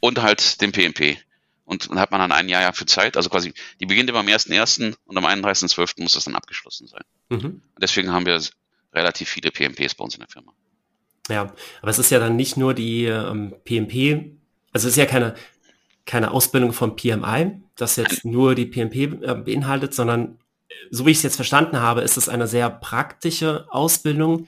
[0.00, 1.18] Und halt den PMP.
[1.64, 4.26] Und dann hat man dann ein Jahr für Zeit, also quasi, die beginnt immer am
[4.26, 4.96] 1.1.
[5.04, 6.02] und am 31.12.
[6.02, 7.02] muss das dann abgeschlossen sein.
[7.28, 7.62] Mhm.
[7.80, 8.40] Deswegen haben wir
[8.92, 10.52] relativ viele PMPs bei uns in der Firma.
[11.28, 14.36] Ja, aber es ist ja dann nicht nur die ähm, PMP,
[14.72, 15.36] also es ist ja keine,
[16.06, 20.38] keine Ausbildung vom PMI, das jetzt nur die PMP äh, beinhaltet, sondern
[20.68, 24.46] äh, so wie ich es jetzt verstanden habe, ist es eine sehr praktische Ausbildung,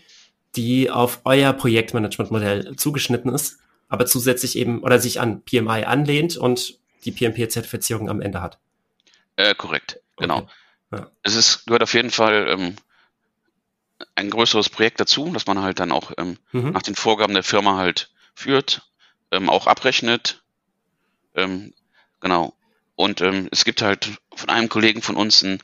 [0.57, 6.79] die auf euer Projektmanagementmodell zugeschnitten ist, aber zusätzlich eben oder sich an PMI anlehnt und
[7.05, 8.59] die PMP-Zertifizierung am Ende hat.
[9.37, 10.38] Äh, korrekt, genau.
[10.38, 10.49] Okay.
[10.92, 11.11] Ja.
[11.23, 12.77] Es ist, gehört auf jeden Fall ähm,
[14.14, 16.71] ein größeres Projekt dazu, dass man halt dann auch ähm, mhm.
[16.71, 18.83] nach den Vorgaben der Firma halt führt,
[19.31, 20.42] ähm, auch abrechnet,
[21.35, 21.73] ähm,
[22.21, 22.55] genau.
[22.94, 25.62] Und ähm, es gibt halt von einem Kollegen von uns ein,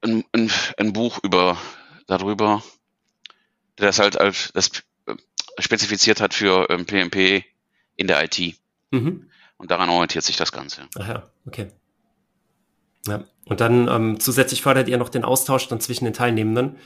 [0.00, 1.58] ein, ein, ein Buch über
[2.06, 2.62] darüber,
[3.78, 4.70] der das halt als das
[5.06, 5.14] äh,
[5.58, 7.44] spezifiziert hat für ähm, PMP
[7.96, 8.56] in der IT.
[8.90, 9.30] Mhm.
[9.58, 10.88] Und daran orientiert sich das Ganze.
[10.98, 11.68] Ach ja, okay.
[13.06, 13.24] Ja.
[13.44, 16.78] Und dann ähm, zusätzlich fördert ihr noch den Austausch dann zwischen den Teilnehmenden,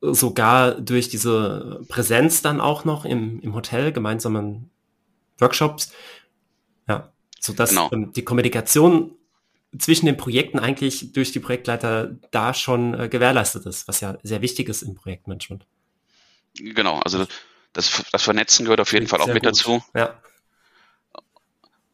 [0.00, 4.70] sogar durch diese Präsenz dann auch noch im, im Hotel, gemeinsamen
[5.38, 5.92] Workshops.
[6.88, 7.12] Ja,
[7.46, 7.90] so dass genau.
[7.92, 9.16] ähm, die Kommunikation
[9.78, 14.42] zwischen den Projekten eigentlich durch die Projektleiter da schon äh, gewährleistet ist, was ja sehr
[14.42, 15.66] wichtig ist im Projektmanagement.
[16.58, 17.26] Genau, also
[17.72, 19.46] das, das Vernetzen gehört auf jeden Fall auch mit gut.
[19.46, 19.82] dazu.
[19.94, 20.20] Ja.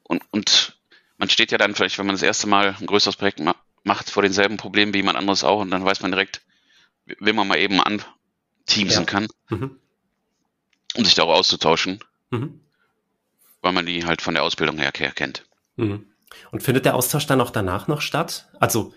[0.04, 0.78] Und, und
[1.18, 4.10] man steht ja dann vielleicht, wenn man das erste Mal ein größeres Projekt ma macht,
[4.10, 6.42] vor denselben Problemen wie jemand anderes auch und dann weiß man direkt,
[7.04, 9.04] wie man mal eben anteamsen ja.
[9.04, 9.76] kann, mhm.
[10.94, 11.98] um sich darüber auszutauschen.
[12.30, 12.61] Mhm
[13.62, 15.44] weil man die halt von der Ausbildung her kennt.
[15.76, 16.06] Mhm.
[16.50, 18.48] Und findet der Austausch dann auch danach noch statt?
[18.60, 18.92] Also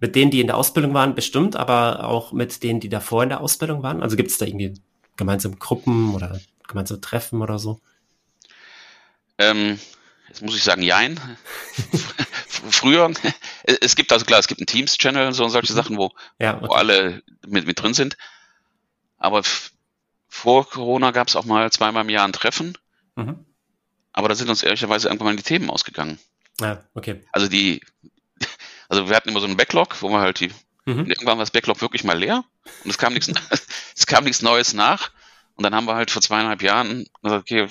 [0.00, 3.28] mit denen, die in der Ausbildung waren, bestimmt, aber auch mit denen, die davor in
[3.28, 4.02] der Ausbildung waren?
[4.02, 4.74] Also gibt es da irgendwie
[5.16, 7.80] gemeinsame Gruppen oder gemeinsam treffen oder so?
[9.38, 9.78] Ähm,
[10.28, 11.20] jetzt muss ich sagen, jein.
[12.48, 13.10] Früher,
[13.64, 15.76] es gibt also klar, es gibt einen Teams-Channel und so und solche mhm.
[15.76, 16.66] Sachen, wo, ja, okay.
[16.68, 18.16] wo alle mit, mit drin sind.
[19.18, 19.42] Aber
[20.28, 22.76] vor Corona gab es auch mal zweimal im Jahr ein Treffen.
[23.16, 23.44] Mhm.
[24.12, 26.18] Aber da sind uns ehrlicherweise irgendwann mal die Themen ausgegangen.
[26.60, 27.22] Ja, okay.
[27.32, 27.80] Also die,
[28.88, 30.50] also wir hatten immer so einen Backlog, wo wir halt die,
[30.84, 31.06] mhm.
[31.06, 32.44] irgendwann war das Backlog wirklich mal leer
[32.84, 33.32] und es kam nichts,
[33.96, 35.10] es kam nichts Neues nach.
[35.54, 37.68] Und dann haben wir halt vor zweieinhalb Jahren gesagt, okay,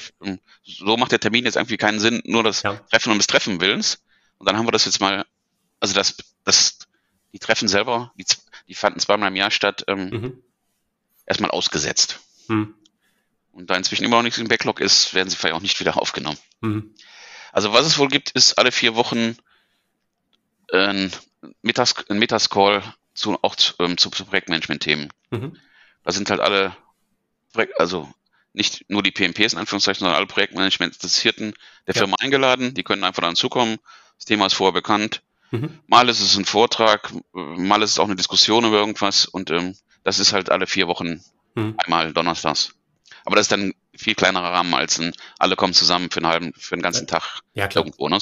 [0.64, 2.76] so macht der Termin jetzt irgendwie keinen Sinn, nur das ja.
[2.92, 4.04] Treffen um des Treffen Willens.
[4.38, 5.26] Und dann haben wir das jetzt mal,
[5.80, 6.78] also das, das,
[7.34, 8.26] die Treffen selber, die,
[8.68, 10.44] die fanden zweimal im Jahr statt, ähm, mhm.
[11.26, 12.20] erstmal ausgesetzt.
[12.48, 12.76] Mhm.
[13.60, 16.02] Und da inzwischen immer noch nichts im Backlog ist, werden sie vielleicht auch nicht wieder
[16.02, 16.38] aufgenommen.
[16.62, 16.96] Mhm.
[17.52, 19.36] Also was es wohl gibt, ist alle vier Wochen
[20.72, 21.12] ein,
[21.62, 22.82] Mittags, ein Mittagscall
[23.14, 25.10] zu, auch zu, ähm, zu, zu Projektmanagement-Themen.
[25.32, 25.58] Mhm.
[26.06, 26.76] Da sind halt alle,
[27.78, 28.10] also
[28.54, 31.54] nicht nur die PMPs in Anführungszeichen, sondern alle Projektmanagement-Interessierten
[31.86, 32.00] der ja.
[32.00, 32.74] Firma eingeladen.
[32.74, 33.78] Die können einfach dann zukommen.
[34.16, 35.22] Das Thema ist vorher bekannt.
[35.52, 35.80] Mhm.
[35.88, 39.76] Mal ist es ein Vortrag, mal ist es auch eine Diskussion über irgendwas und ähm,
[40.06, 41.22] das ist halt alle vier Wochen
[41.56, 41.76] mhm.
[41.78, 42.74] einmal donnerstags.
[43.30, 46.54] Aber das ist dann viel kleinerer Rahmen als ein, alle kommen zusammen für einen halben,
[46.58, 47.86] für einen ganzen Tag ja, klar.
[47.86, 48.18] Ne?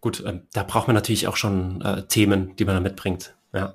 [0.00, 3.34] Gut, ähm, da braucht man natürlich auch schon äh, Themen, die man da mitbringt.
[3.52, 3.74] Ja.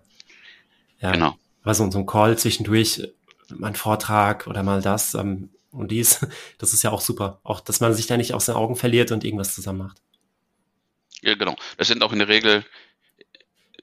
[1.02, 1.12] ja.
[1.12, 1.38] Genau.
[1.62, 3.06] Aber so, so ein Call zwischendurch,
[3.50, 6.26] mal ein Vortrag oder mal das ähm, und dies,
[6.58, 7.42] das ist ja auch super.
[7.44, 9.98] Auch, dass man sich da nicht aus den Augen verliert und irgendwas zusammen macht.
[11.22, 11.58] Ja, genau.
[11.76, 12.64] Das sind auch in der Regel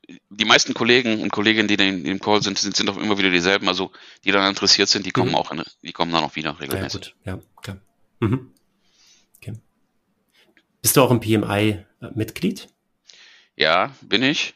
[0.08, 3.30] die meisten Kollegen und Kolleginnen, die in dem Call sind, sind, sind auch immer wieder
[3.30, 3.68] dieselben.
[3.68, 3.92] Also
[4.24, 5.36] die daran interessiert sind, die kommen mhm.
[5.36, 7.14] auch, in, die kommen dann auch wieder regelmäßig.
[7.24, 7.42] Ja, gut.
[7.44, 7.76] ja klar.
[8.20, 8.52] Mhm.
[9.36, 9.54] Okay.
[10.80, 12.68] Bist du auch im PMI äh, Mitglied?
[13.56, 14.54] Ja, bin ich.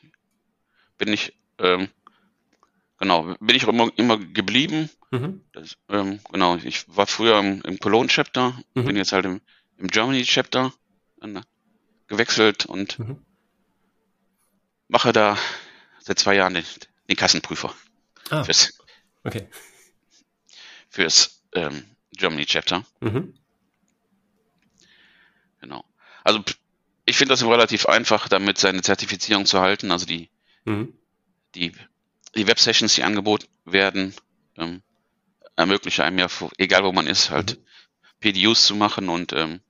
[0.98, 1.88] Bin ich, ähm,
[2.98, 4.90] genau, bin ich auch immer, immer geblieben.
[5.11, 5.42] Mhm.
[5.52, 8.85] Das, ähm, genau, ich war früher im, im Cologne-Chapter, mhm.
[8.85, 9.40] bin jetzt halt im,
[9.76, 10.72] im Germany-Chapter
[11.20, 11.40] äh,
[12.09, 13.18] gewechselt und mhm
[14.88, 15.38] mache da
[16.01, 16.64] seit zwei Jahren den,
[17.09, 17.75] den Kassenprüfer.
[18.31, 18.79] Ah, fürs,
[19.25, 19.49] okay.
[20.88, 22.85] Fürs ähm, Germany Chapter.
[23.01, 23.35] Mhm.
[25.61, 25.85] Genau.
[26.25, 26.42] Also
[27.05, 29.90] ich finde das relativ einfach, damit seine Zertifizierung zu halten.
[29.90, 30.29] Also die,
[30.64, 30.92] mhm.
[31.55, 31.72] die,
[32.35, 34.14] die Web-Sessions, die angeboten werden,
[34.57, 34.83] ähm,
[35.57, 37.64] ermöglichen einem ja, egal wo man ist, halt mhm.
[38.20, 39.61] PDUs zu machen und ähm,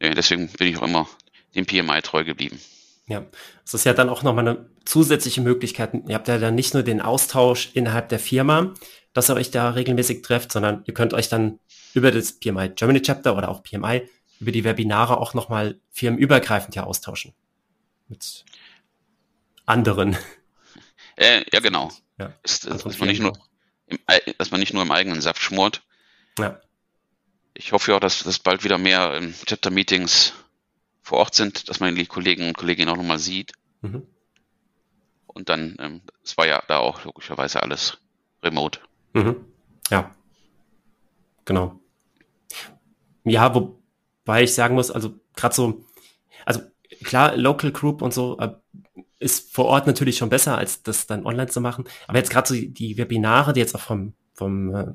[0.00, 1.08] deswegen bin ich auch immer
[1.54, 2.60] dem PMI treu geblieben.
[3.08, 3.26] Ja,
[3.64, 5.92] es ist ja dann auch nochmal eine zusätzliche Möglichkeit.
[6.06, 8.74] Ihr habt ja dann nicht nur den Austausch innerhalb der Firma,
[9.12, 11.58] dass ihr euch da regelmäßig trefft, sondern ihr könnt euch dann
[11.94, 14.08] über das PMI Germany Chapter oder auch PMI
[14.40, 17.34] über die Webinare auch nochmal firmenübergreifend ja austauschen.
[18.08, 18.44] Mit
[19.66, 20.16] anderen.
[21.16, 21.90] Äh, ja, genau.
[22.18, 23.34] Ja, ist, dass, man nicht nur
[23.86, 23.98] im,
[24.38, 25.82] dass man nicht nur im eigenen Saft schmort.
[26.38, 26.60] Ja.
[27.54, 30.32] Ich hoffe ja auch, dass das bald wieder mehr ähm, Chapter-Meetings
[31.02, 33.52] vor Ort sind, dass man die Kollegen und Kolleginnen auch nochmal sieht.
[33.80, 34.06] Mhm.
[35.26, 37.98] Und dann, ähm, es war ja da auch logischerweise alles
[38.42, 38.80] remote.
[39.14, 39.44] Mhm.
[39.90, 40.14] Ja.
[41.44, 41.80] Genau.
[43.24, 45.84] Ja, wobei ich sagen muss, also gerade so,
[46.44, 46.60] also
[47.04, 48.52] klar, Local Group und so äh,
[49.18, 51.84] ist vor Ort natürlich schon besser, als das dann online zu machen.
[52.06, 54.86] Aber jetzt gerade so die Webinare, die jetzt auch vom, vom äh,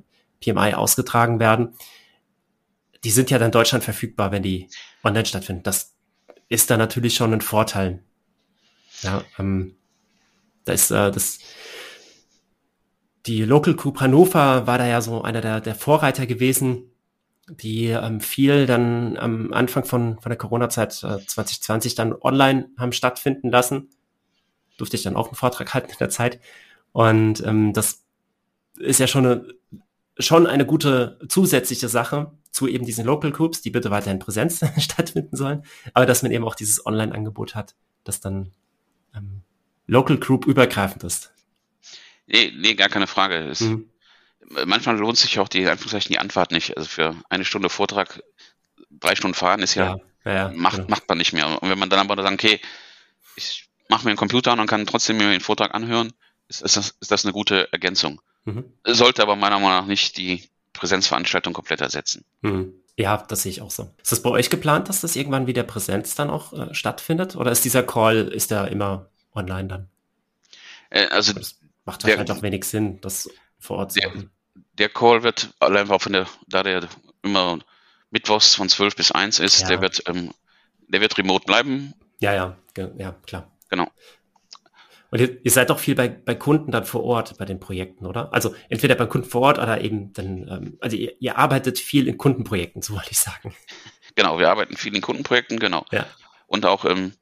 [0.41, 1.75] PMI ausgetragen werden,
[3.03, 4.69] die sind ja dann in Deutschland verfügbar, wenn die
[5.03, 5.63] online stattfinden.
[5.63, 5.96] Das
[6.49, 8.03] ist da natürlich schon ein Vorteil.
[9.01, 9.75] Ja, ähm,
[10.65, 11.39] da ist äh, das
[13.27, 16.91] die Local Group Hannover war da ja so einer der, der Vorreiter gewesen,
[17.49, 22.93] die ähm, viel dann am Anfang von, von der Corona-Zeit äh, 2020 dann online haben
[22.93, 23.89] stattfinden lassen.
[24.77, 26.39] Durfte ich dann auch einen Vortrag halten in der Zeit.
[26.93, 28.05] Und ähm, das
[28.79, 29.47] ist ja schon eine,
[30.19, 34.65] schon eine gute zusätzliche Sache, zu eben diesen Local Groups, die bitte weiter in Präsenz
[34.79, 38.51] stattfinden sollen, aber dass man eben auch dieses Online-Angebot hat, das dann
[39.15, 39.43] ähm,
[39.85, 41.31] Local Group übergreifend ist.
[42.25, 43.35] Nee, nee gar keine Frage.
[43.47, 43.89] Es, mhm.
[44.65, 46.75] Manchmal lohnt sich auch die, Anführungszeichen, die Anfahrt nicht.
[46.75, 48.23] Also für eine Stunde Vortrag,
[48.89, 50.89] drei Stunden fahren ist ja, ja, ja macht, genau.
[50.89, 51.61] macht man nicht mehr.
[51.61, 52.59] Und wenn man dann aber sagt, okay,
[53.35, 56.11] ich mache mir einen Computer an und kann trotzdem mir den Vortrag anhören,
[56.47, 58.19] ist, ist, das, ist das eine gute Ergänzung.
[58.45, 58.65] Mhm.
[58.83, 62.23] Sollte aber meiner Meinung nach nicht die Präsenzveranstaltung komplett ersetzen.
[62.41, 62.73] Mhm.
[62.95, 63.91] Ja, das sehe ich auch so.
[64.01, 67.35] Ist das bei euch geplant, dass das irgendwann wieder Präsenz dann auch äh, stattfindet?
[67.35, 69.89] Oder ist dieser Call, ist der immer online dann?
[70.89, 74.31] Äh, also das macht der, halt auch wenig Sinn, das vor Ort zu der, machen.
[74.73, 76.87] Der Call wird allein auch von der, da der
[77.21, 77.59] immer
[78.09, 79.67] mittwochs von 12 bis 1 ist, ja.
[79.67, 80.31] der wird, ähm,
[80.87, 81.93] der wird remote bleiben.
[82.19, 82.57] Ja, ja,
[82.97, 83.51] ja, klar.
[83.69, 83.91] Genau.
[85.09, 88.05] Und ihr, ihr, seid doch viel bei, bei Kunden dann vor Ort bei den Projekten,
[88.05, 88.33] oder?
[88.33, 92.07] Also entweder bei Kunden vor Ort oder eben dann, ähm, also ihr, ihr arbeitet viel
[92.07, 93.55] in Kundenprojekten, so wollte ich sagen.
[94.15, 95.85] Genau, wir arbeiten viel in Kundenprojekten, genau.
[95.91, 96.07] Ja.
[96.47, 97.13] Und auch ähm,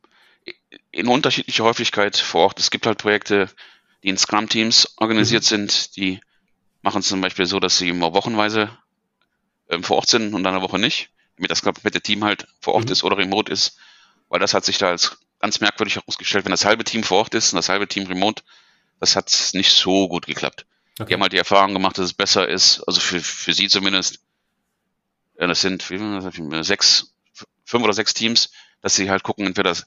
[0.92, 2.60] in unterschiedlicher Häufigkeit vor Ort.
[2.60, 3.50] Es gibt halt Projekte,
[4.04, 5.48] die in Scrum-Teams organisiert mhm.
[5.48, 6.20] sind, die
[6.82, 8.70] machen es zum Beispiel so, dass sie immer wochenweise
[9.70, 12.76] ähm, vor Ort sind und dann eine Woche nicht, damit das komplette Team halt vor
[12.76, 12.92] Ort mhm.
[12.92, 13.78] ist oder remote ist,
[14.30, 17.36] weil das hat sich da als ganz merkwürdig herausgestellt, wenn das halbe Team vor Ort
[17.36, 18.42] ist und das halbe Team remote,
[19.00, 20.66] das hat nicht so gut geklappt.
[20.98, 21.10] Okay.
[21.10, 24.22] Die haben halt die Erfahrung gemacht, dass es besser ist, also für, für sie zumindest,
[25.40, 27.14] ja, das sind wie, sechs,
[27.64, 28.50] fünf oder sechs Teams,
[28.82, 29.86] dass sie halt gucken, entweder das,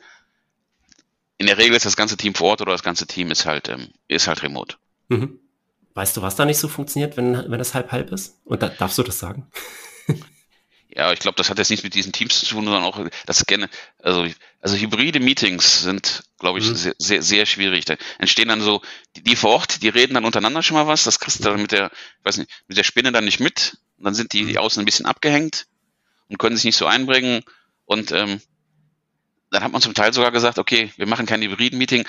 [1.39, 3.69] in der Regel ist das ganze Team vor Ort oder das ganze Team ist halt,
[3.69, 4.77] ähm, ist halt remote.
[5.09, 5.41] Mhm.
[5.95, 8.37] Weißt du, was da nicht so funktioniert, wenn, wenn das halb-halb ist?
[8.45, 9.51] Und da, darfst du das sagen?
[10.99, 13.47] Ja, ich glaube, das hat jetzt nichts mit diesen Teams zu tun, sondern auch das
[13.47, 13.71] gerne,
[14.03, 14.27] also,
[14.61, 16.75] also hybride Meetings sind, glaube ich, mhm.
[16.75, 17.85] sehr, sehr, sehr schwierig.
[17.85, 18.83] Da entstehen dann so,
[19.15, 21.63] die, die vor Ort, die reden dann untereinander schon mal was, das kriegst du dann
[21.63, 23.79] mit der, ich weiß nicht, mit der Spinne dann nicht mit.
[23.97, 24.59] Und dann sind die, die mhm.
[24.59, 25.69] außen ein bisschen abgehängt
[26.27, 27.45] und können sich nicht so einbringen.
[27.85, 28.43] Und ähm,
[29.53, 32.09] dann hat man zum Teil sogar gesagt, okay, wir machen kein hybriden Meeting,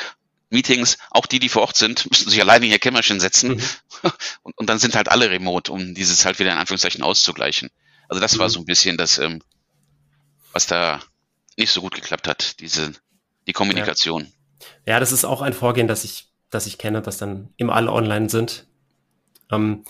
[0.49, 3.57] Meetings, auch die, die vor Ort sind, müssen sich alleine in ihr Kämmerchen setzen.
[3.57, 3.61] Mhm.
[4.41, 7.69] Und, und dann sind halt alle remote, um dieses halt wieder in Anführungszeichen auszugleichen.
[8.09, 8.39] Also das mhm.
[8.39, 9.41] war so ein bisschen das, ähm,
[10.51, 11.01] was da
[11.57, 12.91] nicht so gut geklappt hat, diese,
[13.47, 14.27] die Kommunikation.
[14.85, 14.93] Ja.
[14.93, 17.91] ja, das ist auch ein Vorgehen, das ich, das ich kenne, dass dann immer alle
[17.91, 18.67] online sind.
[19.51, 19.85] Ähm,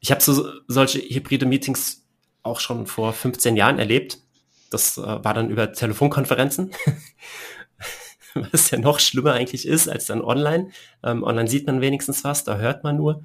[0.00, 2.04] ich habe so solche hybride Meetings
[2.42, 4.18] auch schon vor 15 Jahren erlebt.
[4.70, 6.72] Das äh, war dann über Telefonkonferenzen.
[8.52, 10.70] was ja noch schlimmer eigentlich ist als dann online.
[11.02, 13.24] Ähm, online sieht man wenigstens was, da hört man nur.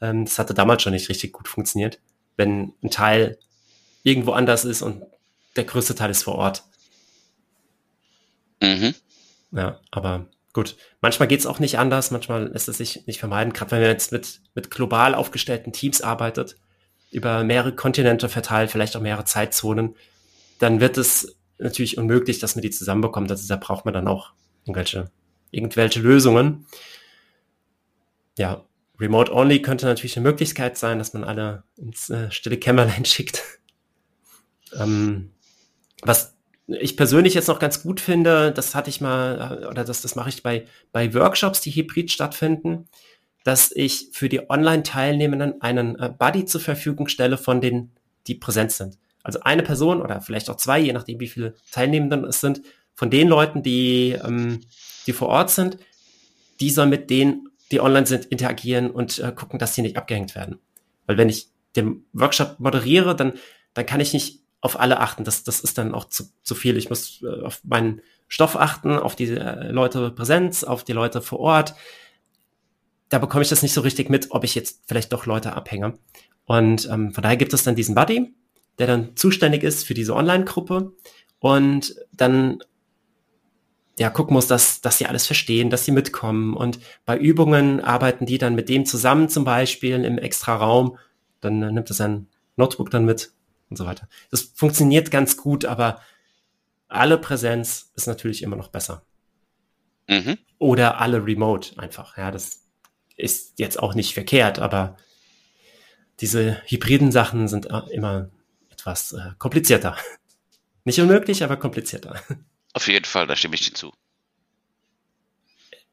[0.00, 2.00] Ähm, das hatte damals schon nicht richtig gut funktioniert,
[2.36, 3.38] wenn ein Teil
[4.04, 5.02] irgendwo anders ist und
[5.56, 6.62] der größte Teil ist vor Ort.
[8.62, 8.94] Mhm.
[9.50, 10.76] Ja, aber gut.
[11.00, 13.90] Manchmal geht es auch nicht anders, manchmal lässt es sich nicht vermeiden, gerade wenn man
[13.90, 16.56] jetzt mit, mit global aufgestellten Teams arbeitet,
[17.10, 19.96] über mehrere Kontinente verteilt, vielleicht auch mehrere Zeitzonen,
[20.58, 23.30] dann wird es natürlich unmöglich, dass man die zusammenbekommt.
[23.30, 24.32] Also da braucht man dann auch
[24.64, 25.10] irgendwelche,
[25.50, 26.66] irgendwelche Lösungen.
[28.36, 28.64] Ja,
[28.98, 33.42] Remote Only könnte natürlich eine Möglichkeit sein, dass man alle ins äh, stille Kämmerlein schickt
[34.78, 35.30] ähm,
[36.02, 36.34] was
[36.66, 40.30] ich persönlich jetzt noch ganz gut finde, das hatte ich mal, oder das, das mache
[40.30, 42.88] ich bei, bei Workshops, die hybrid stattfinden,
[43.44, 47.92] dass ich für die Online-Teilnehmenden einen äh, Buddy zur Verfügung stelle von denen,
[48.26, 48.98] die präsent sind.
[49.22, 52.62] Also eine Person oder vielleicht auch zwei, je nachdem wie viele Teilnehmenden es sind,
[52.94, 54.60] von den Leuten, die, ähm,
[55.06, 55.78] die vor Ort sind,
[56.60, 60.34] die soll mit denen, die online sind, interagieren und äh, gucken, dass sie nicht abgehängt
[60.34, 60.58] werden.
[61.06, 63.34] Weil wenn ich den Workshop moderiere, dann,
[63.74, 65.24] dann kann ich nicht auf alle achten.
[65.24, 66.78] Das, das ist dann auch zu, zu viel.
[66.78, 71.20] Ich muss äh, auf meinen Stoff achten, auf die äh, Leute Präsenz, auf die Leute
[71.20, 71.74] vor Ort.
[73.10, 75.98] Da bekomme ich das nicht so richtig mit, ob ich jetzt vielleicht doch Leute abhänge.
[76.46, 78.34] Und ähm, von daher gibt es dann diesen Buddy,
[78.78, 80.92] der dann zuständig ist für diese Online-Gruppe
[81.40, 82.58] und dann
[83.98, 86.56] ja gucken muss, dass, dass sie alles verstehen, dass sie mitkommen.
[86.56, 90.96] Und bei Übungen arbeiten die dann mit dem zusammen zum Beispiel im extra Raum.
[91.42, 93.33] Dann äh, nimmt er sein Notebook dann mit
[93.70, 94.08] und so weiter.
[94.30, 96.00] Das funktioniert ganz gut, aber
[96.88, 99.04] alle Präsenz ist natürlich immer noch besser.
[100.08, 100.38] Mhm.
[100.58, 102.16] Oder alle Remote einfach.
[102.16, 102.62] Ja, das
[103.16, 104.96] ist jetzt auch nicht verkehrt, aber
[106.20, 108.30] diese hybriden Sachen sind immer
[108.70, 109.96] etwas äh, komplizierter.
[110.84, 112.20] Nicht unmöglich, aber komplizierter.
[112.74, 113.92] Auf jeden Fall, da stimme ich dir zu.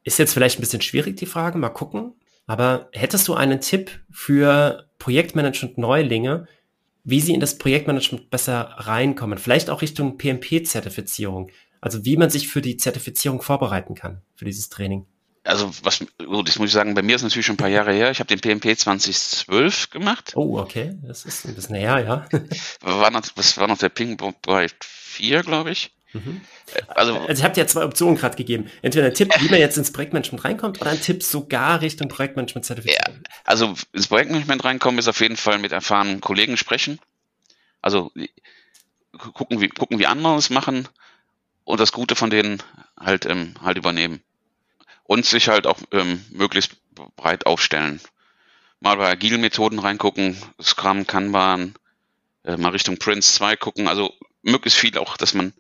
[0.04, 2.16] Ist jetzt vielleicht ein bisschen schwierig, die Frage, mal gucken.
[2.46, 6.48] Aber hättest du einen Tipp für Projektmanagement-Neulinge,
[7.04, 9.38] wie sie in das Projektmanagement besser reinkommen.
[9.38, 11.50] Vielleicht auch Richtung PMP-Zertifizierung.
[11.80, 15.06] Also wie man sich für die Zertifizierung vorbereiten kann, für dieses Training.
[15.44, 17.92] Also was, gut, das muss ich sagen, bei mir ist natürlich schon ein paar Jahre
[17.92, 18.12] her.
[18.12, 20.34] Ich habe den PMP 2012 gemacht.
[20.36, 22.40] Oh, okay, das ist ein bisschen näher, ja.
[22.82, 25.92] war noch, das war noch der Ping Bright 4, glaube ich.
[26.14, 26.42] Mhm.
[26.88, 28.70] Also, also ich habe dir ja zwei Optionen gerade gegeben.
[28.82, 33.16] Entweder ein Tipp, wie man jetzt ins Projektmanagement reinkommt, oder ein Tipp sogar Richtung Projektmanagement-Zertifizierung.
[33.24, 37.00] Ja, also ins Projektmanagement reinkommen ist auf jeden Fall mit erfahrenen Kollegen sprechen.
[37.82, 38.12] Also
[39.18, 40.88] gucken, wie, gucken, wie andere es machen
[41.64, 42.62] und das Gute von denen
[43.00, 44.22] halt, ähm, halt übernehmen.
[45.04, 46.78] Und sich halt auch ähm, möglichst
[47.16, 48.00] breit aufstellen.
[48.80, 51.76] Mal bei Agile-Methoden reingucken, Scrum, Kanban,
[52.44, 53.88] äh, mal Richtung Prince 2 gucken.
[53.88, 55.54] Also möglichst viel auch, dass man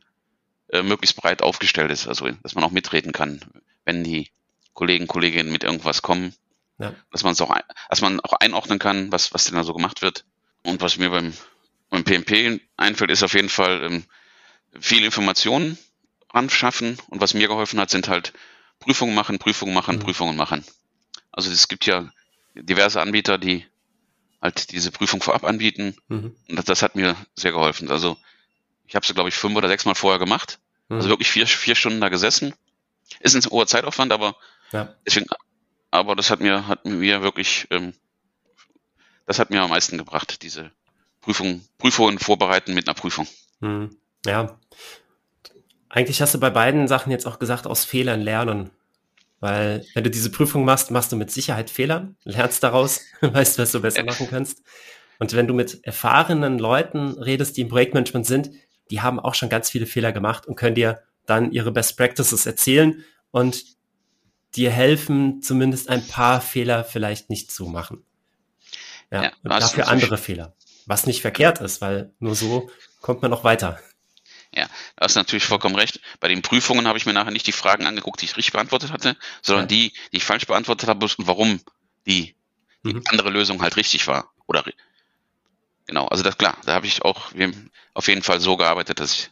[0.72, 3.42] äh, möglichst breit aufgestellt ist, also dass man auch mitreden kann,
[3.86, 4.32] wenn die
[4.74, 6.34] Kollegen, Kolleginnen mit irgendwas kommen,
[6.80, 6.94] ja.
[7.12, 7.56] dass man es auch,
[7.90, 10.26] dass man auch einordnen kann, was, was denn da so gemacht wird.
[10.64, 11.34] Und was mir beim,
[11.90, 14.06] beim PMP einfällt, ist auf jeden Fall ähm,
[14.80, 15.78] viel Informationen
[16.30, 16.98] anschaffen.
[17.08, 18.34] Und was mir geholfen hat, sind halt
[18.80, 20.02] Prüfungen machen, Prüfungen machen, mhm.
[20.02, 20.64] Prüfungen machen.
[21.32, 22.12] Also es gibt ja
[22.56, 23.66] diverse Anbieter, die
[24.42, 25.96] halt diese Prüfung vorab anbieten.
[26.08, 26.36] Mhm.
[26.50, 27.90] Und das, das, hat mir sehr geholfen.
[27.90, 28.18] Also
[28.86, 30.60] ich habe sie, glaube ich, fünf oder sechs Mal vorher gemacht.
[30.92, 30.98] Mhm.
[30.98, 32.54] Also wirklich vier, vier Stunden da gesessen.
[33.22, 34.36] Ist ein hoher Zeitaufwand, aber
[34.74, 34.94] ja.
[35.06, 35.28] deswegen,
[35.90, 37.94] aber das hat mir, hat mir wirklich, ähm,
[39.26, 40.72] das hat mir am meisten gebracht, diese
[41.22, 43.26] Prüfung, Prüfungen vorbereiten mit einer Prüfung.
[43.62, 43.96] Mhm.
[44.26, 44.60] Ja.
[45.90, 48.72] Eigentlich hast du bei beiden Sachen jetzt auch gesagt, aus Fehlern lernen.
[49.40, 53.72] Weil wenn du diese Prüfung machst, machst du mit Sicherheit Fehler, lernst daraus, weißt, was
[53.72, 54.62] du besser machen kannst.
[55.20, 58.52] Und wenn du mit erfahrenen Leuten redest, die im Projektmanagement sind,
[58.92, 62.46] die haben auch schon ganz viele Fehler gemacht und können dir dann ihre Best Practices
[62.46, 63.64] erzählen und
[64.56, 68.04] dir helfen, zumindest ein paar Fehler vielleicht nicht zu machen.
[69.10, 70.54] Ja, ja und dafür andere Fehler.
[70.86, 73.80] Was nicht verkehrt ist, weil nur so kommt man auch weiter.
[74.54, 76.02] Ja, da hast natürlich vollkommen recht.
[76.20, 78.92] Bei den Prüfungen habe ich mir nachher nicht die Fragen angeguckt, die ich richtig beantwortet
[78.92, 79.68] hatte, sondern ja.
[79.68, 81.62] die, die ich falsch beantwortet habe und warum
[82.06, 82.36] die,
[82.84, 83.04] die mhm.
[83.08, 84.34] andere Lösung halt richtig war.
[84.48, 84.66] Oder
[85.92, 87.32] genau, also das klar, da habe ich auch
[87.94, 89.30] auf jeden Fall so gearbeitet, dass ich,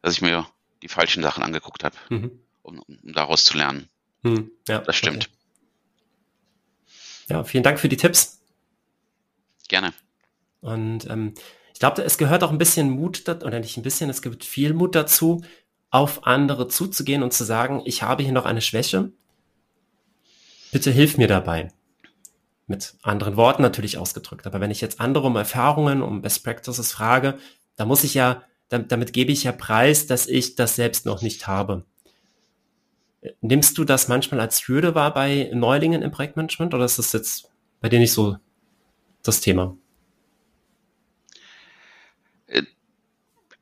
[0.00, 0.46] dass ich mir
[0.82, 2.30] die falschen Sachen angeguckt habe, mhm.
[2.62, 3.90] um, um, daraus zu lernen.
[4.22, 4.50] Mhm.
[4.66, 5.28] Ja, das stimmt.
[5.28, 5.34] Okay.
[7.28, 8.40] Ja, vielen Dank für die Tipps.
[9.68, 9.92] Gerne.
[10.62, 11.34] Und ähm,
[11.74, 14.72] ich glaube, es gehört auch ein bisschen Mut, oder nicht ein bisschen, es gibt viel
[14.72, 15.44] Mut dazu,
[15.90, 19.12] auf andere zuzugehen und zu sagen, ich habe hier noch eine Schwäche.
[20.72, 21.70] Bitte hilf mir dabei.
[22.70, 24.46] Mit anderen Worten natürlich ausgedrückt.
[24.46, 27.36] Aber wenn ich jetzt andere um Erfahrungen, um Best Practices frage,
[27.76, 31.46] da muss ich ja, damit gebe ich ja preis, dass ich das selbst noch nicht
[31.46, 31.84] habe.
[33.40, 37.50] Nimmst du das manchmal als Hürde wahr bei Neulingen im Projektmanagement oder ist das jetzt
[37.80, 38.36] bei dir nicht so
[39.22, 39.76] das Thema?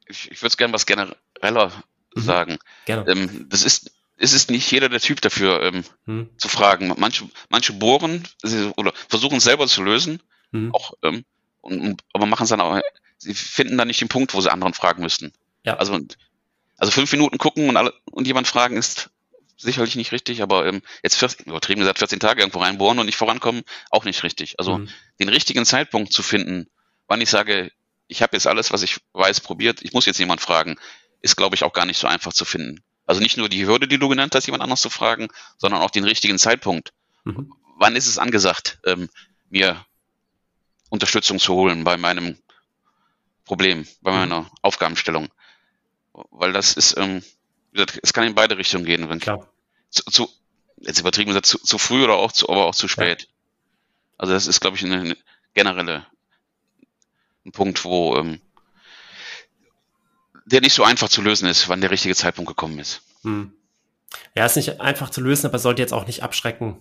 [0.09, 1.73] ich, ich würde gerne was genereller
[2.15, 2.21] mhm.
[2.21, 2.59] sagen.
[2.85, 3.11] Gerne.
[3.11, 6.31] Ähm, das ist, es ist nicht jeder der Typ dafür ähm, mhm.
[6.37, 6.93] zu fragen.
[6.97, 8.27] Manche, manche bohren
[8.77, 10.75] oder versuchen es selber zu lösen, mhm.
[10.75, 11.25] auch, ähm,
[11.61, 12.81] und, aber machen es dann auch,
[13.17, 15.33] sie finden dann nicht den Punkt, wo sie anderen fragen müssten.
[15.65, 15.77] Ja.
[15.77, 15.99] Also,
[16.77, 19.11] also fünf Minuten gucken und, alle, und jemand fragen ist
[19.57, 23.17] sicherlich nicht richtig, aber ähm, jetzt 14, übertrieben gesagt 14 Tage irgendwo reinbohren und nicht
[23.17, 24.59] vorankommen, auch nicht richtig.
[24.59, 24.89] Also mhm.
[25.19, 26.69] den richtigen Zeitpunkt zu finden,
[27.09, 27.73] wann ich sage,
[28.09, 29.83] ich habe jetzt alles, was ich weiß, probiert.
[29.83, 30.77] Ich muss jetzt jemand fragen.
[31.21, 32.83] Ist, glaube ich, auch gar nicht so einfach zu finden.
[33.09, 35.91] Also nicht nur die Hürde, die du genannt hast, jemand anders zu fragen, sondern auch
[35.91, 36.93] den richtigen Zeitpunkt.
[37.25, 37.55] Mhm.
[37.79, 39.09] Wann ist es angesagt, ähm,
[39.49, 39.83] mir
[40.91, 42.37] Unterstützung zu holen bei meinem
[43.47, 44.19] Problem, bei mhm.
[44.19, 45.29] meiner Aufgabenstellung?
[46.13, 47.23] Weil das ist, ähm,
[47.73, 49.09] es kann in beide Richtungen gehen.
[49.09, 49.49] Wenn Klar.
[49.89, 50.29] Zu, zu,
[50.77, 53.23] jetzt übertrieben gesagt, zu, zu früh oder auch zu, aber auch zu spät.
[53.23, 53.29] Ja.
[54.19, 55.17] Also das ist, glaube ich, eine, eine
[55.55, 56.07] generelle
[57.47, 58.43] ein Punkt, wo ähm,
[60.49, 63.03] der nicht so einfach zu lösen ist, wann der richtige Zeitpunkt gekommen ist.
[63.23, 63.53] Hm.
[64.35, 66.79] Ja, ist nicht einfach zu lösen, aber sollte jetzt auch nicht abschrecken,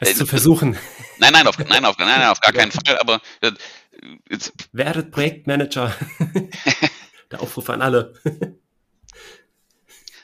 [0.00, 0.76] es äh, zu versuchen.
[1.18, 3.52] Nein, nein, auf, nein, auf, nein, nein, auf gar keinen Fall, aber äh,
[4.28, 4.52] jetzt.
[4.72, 5.94] Werdet Projektmanager.
[7.30, 8.14] der Aufruf an alle.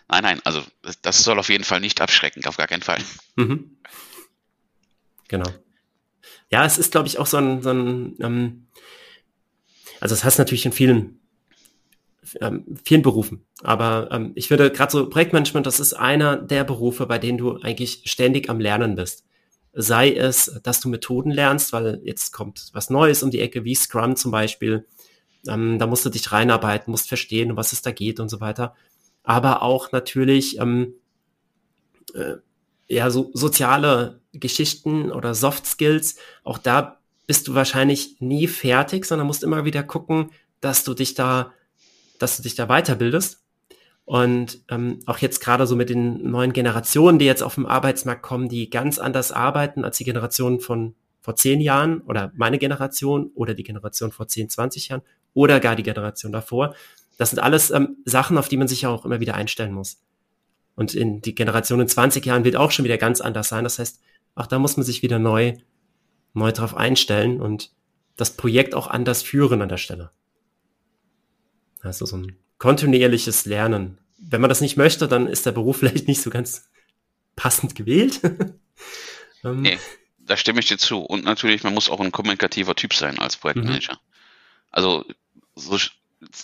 [0.08, 0.64] nein, nein, also
[1.02, 2.98] das, soll auf jeden Fall nicht abschrecken, auf gar keinen Fall.
[3.36, 3.76] Mhm.
[5.28, 5.48] Genau.
[6.50, 8.68] Ja, es ist, glaube ich, auch so ein, so ein ähm,
[10.00, 11.17] also das heißt natürlich in vielen,
[12.40, 13.44] ähm, vielen Berufen.
[13.62, 17.58] Aber ähm, ich würde gerade so Projektmanagement, das ist einer der Berufe, bei denen du
[17.58, 19.24] eigentlich ständig am Lernen bist.
[19.72, 23.74] Sei es, dass du Methoden lernst, weil jetzt kommt was Neues um die Ecke, wie
[23.74, 24.86] Scrum zum Beispiel.
[25.46, 28.74] Ähm, da musst du dich reinarbeiten, musst verstehen, was es da geht und so weiter.
[29.22, 30.94] Aber auch natürlich ähm,
[32.14, 32.36] äh,
[32.88, 36.16] ja so soziale Geschichten oder Soft Skills.
[36.44, 41.14] Auch da bist du wahrscheinlich nie fertig, sondern musst immer wieder gucken, dass du dich
[41.14, 41.52] da,
[42.18, 43.42] dass du dich da weiterbildest.
[44.04, 48.22] Und ähm, auch jetzt gerade so mit den neuen Generationen, die jetzt auf dem Arbeitsmarkt
[48.22, 53.30] kommen, die ganz anders arbeiten als die Generation von vor zehn Jahren oder meine Generation
[53.34, 55.02] oder die Generation vor zehn, zwanzig Jahren
[55.34, 56.74] oder gar die Generation davor.
[57.18, 60.00] Das sind alles ähm, Sachen, auf die man sich auch immer wieder einstellen muss.
[60.74, 63.64] Und in die Generation in 20 Jahren wird auch schon wieder ganz anders sein.
[63.64, 64.00] Das heißt,
[64.36, 65.54] auch da muss man sich wieder neu
[66.34, 67.72] neu drauf einstellen und
[68.16, 70.10] das Projekt auch anders führen an der Stelle.
[71.82, 73.98] Also so ein kontinuierliches Lernen.
[74.18, 76.68] Wenn man das nicht möchte, dann ist der Beruf vielleicht nicht so ganz
[77.36, 78.20] passend gewählt.
[79.44, 79.78] ähm, nee,
[80.18, 81.00] da stimme ich dir zu.
[81.00, 83.94] Und natürlich, man muss auch ein kommunikativer Typ sein als Projektmanager.
[83.94, 83.98] Mhm.
[84.70, 85.04] Also,
[85.54, 85.78] so,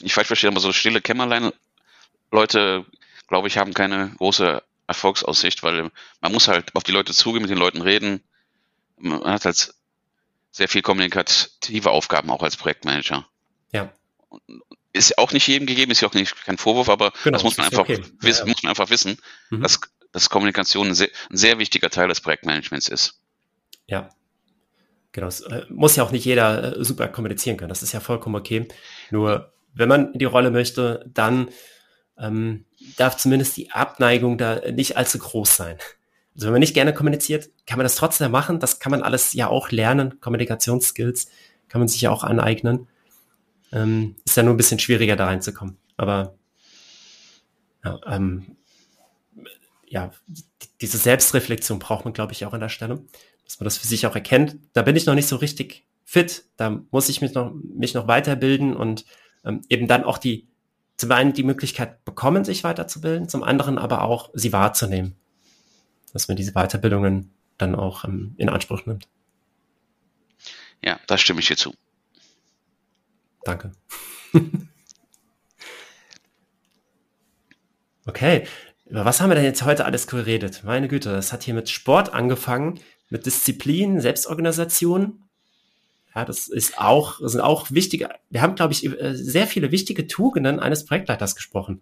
[0.00, 1.52] nicht falsch verstehen, aber so stille Kämmerlein,
[2.30, 2.84] Leute,
[3.28, 7.50] glaube ich, haben keine große Erfolgsaussicht, weil man muss halt auf die Leute zugehen, mit
[7.50, 8.22] den Leuten reden.
[8.96, 9.74] Man hat halt
[10.50, 13.26] sehr viel kommunikative Aufgaben auch als Projektmanager.
[13.72, 13.92] Ja.
[14.28, 14.42] Und
[14.94, 17.58] ist auch nicht jedem gegeben, ist ja auch nicht kein Vorwurf, aber genau, das muss
[17.58, 18.02] man einfach okay.
[18.20, 18.50] wissen, ja, ja.
[18.52, 19.18] muss man einfach wissen,
[19.50, 19.60] mhm.
[19.60, 19.80] dass,
[20.12, 23.20] dass Kommunikation ein sehr, ein sehr wichtiger Teil des Projektmanagements ist.
[23.86, 24.08] Ja,
[25.14, 27.68] Genau, es äh, muss ja auch nicht jeder äh, super kommunizieren können.
[27.68, 28.66] Das ist ja vollkommen okay.
[29.12, 31.50] Nur wenn man in die Rolle möchte, dann
[32.18, 32.64] ähm,
[32.96, 35.78] darf zumindest die Abneigung da nicht allzu groß sein.
[36.34, 38.58] Also wenn man nicht gerne kommuniziert, kann man das trotzdem machen.
[38.58, 40.20] Das kann man alles ja auch lernen.
[40.20, 41.28] Kommunikationsskills
[41.68, 42.88] kann man sich ja auch aneignen.
[43.74, 45.76] Ähm, ist ja nur ein bisschen schwieriger da reinzukommen.
[45.98, 46.38] Aber
[47.84, 48.56] ja, ähm,
[49.86, 50.10] ja,
[50.80, 53.04] diese Selbstreflexion braucht man, glaube ich, auch an der Stelle
[53.44, 54.56] dass man das für sich auch erkennt.
[54.72, 56.44] Da bin ich noch nicht so richtig fit.
[56.56, 59.04] Da muss ich mich noch, mich noch weiterbilden und
[59.44, 60.48] ähm, eben dann auch die,
[60.96, 65.14] zum einen die Möglichkeit bekommen, sich weiterzubilden, zum anderen aber auch sie wahrzunehmen.
[66.12, 69.08] Dass man diese Weiterbildungen dann auch ähm, in Anspruch nimmt.
[70.82, 71.74] Ja, da stimme ich dir zu.
[73.44, 73.72] Danke.
[78.06, 78.46] okay,
[78.86, 80.62] über was haben wir denn jetzt heute alles geredet?
[80.64, 82.80] Meine Güte, das hat hier mit Sport angefangen
[83.10, 85.22] mit Disziplin, Selbstorganisation.
[86.14, 89.70] Ja, das ist auch, das sind auch wichtige, wir haben, glaube ich, äh, sehr viele
[89.70, 91.80] wichtige Tugenden eines Projektleiters gesprochen.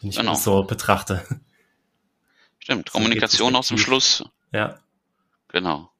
[0.00, 0.32] Wenn ich genau.
[0.32, 1.24] das so betrachte.
[2.58, 4.24] Stimmt, Kommunikation aus dem Schluss.
[4.52, 4.78] Ja.
[5.48, 5.91] Genau.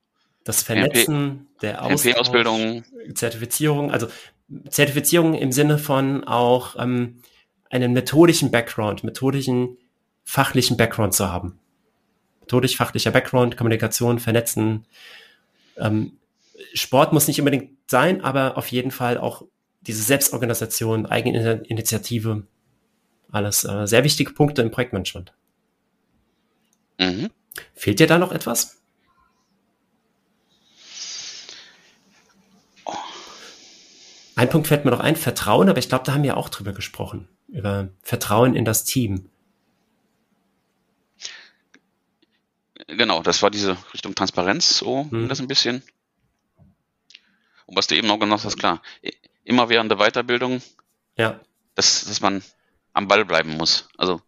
[0.45, 2.84] Das Vernetzen MP, der Austausch, Ausbildung.
[3.14, 4.09] Zertifizierung, also
[4.68, 7.22] Zertifizierung im Sinne von auch ähm,
[7.70, 9.78] einen methodischen Background, methodischen,
[10.24, 11.59] fachlichen Background zu haben
[12.53, 14.84] methodisch fachlicher Background, Kommunikation, Vernetzen.
[15.78, 16.18] Ähm,
[16.74, 19.43] Sport muss nicht unbedingt sein, aber auf jeden Fall auch
[19.80, 22.47] diese Selbstorganisation, Eigeninitiative,
[23.30, 25.32] alles äh, sehr wichtige Punkte im Projektmanagement.
[26.99, 27.30] Mhm.
[27.74, 28.82] Fehlt dir da noch etwas?
[34.43, 36.72] Ein Punkt fällt mir noch ein, Vertrauen, aber ich glaube, da haben wir auch drüber
[36.72, 39.30] gesprochen, über Vertrauen in das Team.
[42.88, 45.28] Genau, das war diese Richtung Transparenz, so mhm.
[45.28, 45.84] das ein bisschen.
[47.66, 48.82] Und was du eben auch gesagt hast, klar,
[49.45, 50.61] immer während der Weiterbildung,
[51.16, 51.38] ja.
[51.76, 52.43] dass, dass man
[52.95, 53.90] am Ball bleiben muss.
[53.97, 54.22] Also,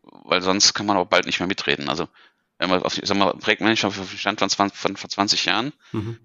[0.00, 1.90] weil sonst kann man auch bald nicht mehr mitreden.
[1.90, 2.08] Also,
[2.56, 5.74] wenn man auf, sagen wir, Projektmanager auf dem Stand von, 20, von, von 20 Jahren,
[5.92, 6.18] mhm.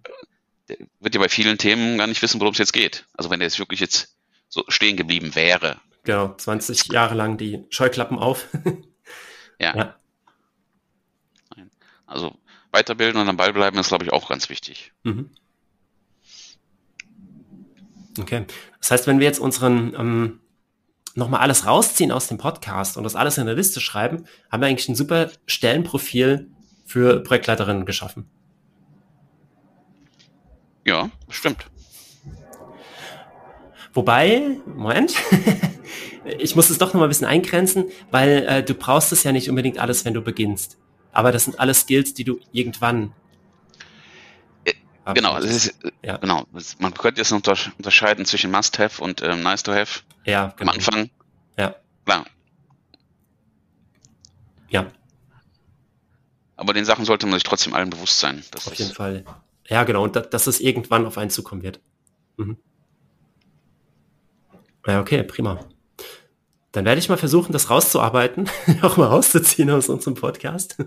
[0.69, 3.05] Der wird ja bei vielen Themen gar nicht wissen, worum es jetzt geht.
[3.13, 4.15] Also, wenn der jetzt wirklich jetzt
[4.49, 5.81] so stehen geblieben wäre.
[6.03, 8.47] Genau, 20 Jahre lang die Scheuklappen auf.
[9.59, 9.75] ja.
[9.75, 9.95] ja.
[12.05, 12.37] Also
[12.71, 14.91] weiterbilden und am Ball bleiben ist, glaube ich, auch ganz wichtig.
[15.03, 15.31] Mhm.
[18.19, 18.45] Okay.
[18.79, 20.39] Das heißt, wenn wir jetzt unseren ähm,
[21.15, 24.67] nochmal alles rausziehen aus dem Podcast und das alles in eine Liste schreiben, haben wir
[24.67, 26.51] eigentlich ein super Stellenprofil
[26.85, 28.29] für Projektleiterinnen geschaffen.
[30.85, 31.65] Ja, stimmt.
[33.93, 35.13] Wobei, Moment,
[36.39, 39.49] ich muss es doch nochmal ein bisschen eingrenzen, weil äh, du brauchst es ja nicht
[39.49, 40.77] unbedingt alles, wenn du beginnst.
[41.11, 43.13] Aber das sind alles Skills, die du irgendwann
[44.65, 44.73] äh,
[45.13, 46.17] Genau, das ist, ja.
[46.17, 46.45] genau.
[46.79, 50.01] Man könnte jetzt unterscheiden zwischen Must-Have und ähm, Nice-to-Have.
[50.25, 50.71] Ja, genau.
[50.71, 51.09] Am Anfang.
[51.57, 51.75] Ja.
[52.05, 52.25] Klar.
[54.69, 54.87] Ja.
[56.55, 58.43] Aber den Sachen sollte man sich trotzdem allen bewusst sein.
[58.55, 59.23] auf jeden Fall.
[59.73, 60.03] Ja, genau.
[60.03, 61.81] Und da, dass es irgendwann auf einen zukommen wird.
[62.37, 62.57] Mhm.
[64.85, 65.61] Ja, okay, prima.
[66.71, 68.47] Dann werde ich mal versuchen, das rauszuarbeiten,
[68.83, 70.77] auch mal rauszuziehen aus unserem Podcast.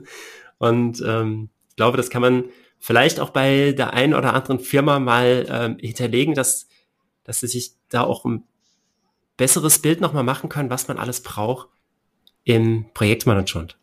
[0.58, 2.44] Und ähm, ich glaube, das kann man
[2.78, 6.68] vielleicht auch bei der einen oder anderen Firma mal ähm, hinterlegen, dass,
[7.24, 8.44] dass sie sich da auch ein
[9.36, 11.70] besseres Bild nochmal machen können, was man alles braucht
[12.44, 13.76] im Projektmanagement.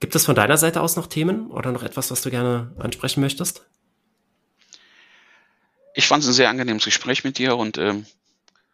[0.00, 3.20] Gibt es von deiner Seite aus noch Themen oder noch etwas, was du gerne ansprechen
[3.20, 3.66] möchtest?
[5.96, 8.04] ich fand es ein sehr angenehmes Gespräch mit dir und ähm,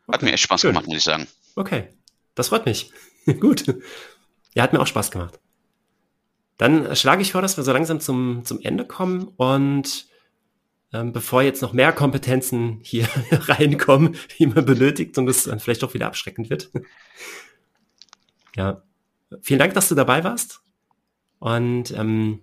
[0.06, 0.14] okay.
[0.14, 0.70] hat mir echt Spaß Schön.
[0.70, 1.28] gemacht, muss ich sagen.
[1.54, 1.88] Okay,
[2.34, 2.90] das freut mich.
[3.40, 3.64] Gut.
[4.54, 5.38] Ja, hat mir auch Spaß gemacht.
[6.58, 10.06] Dann schlage ich vor, dass wir so langsam zum, zum Ende kommen und
[10.92, 15.84] ähm, bevor jetzt noch mehr Kompetenzen hier reinkommen, die man benötigt und es dann vielleicht
[15.84, 16.70] auch wieder abschreckend wird.
[18.56, 18.82] ja,
[19.42, 20.60] vielen Dank, dass du dabei warst.
[21.42, 22.40] Und ähm,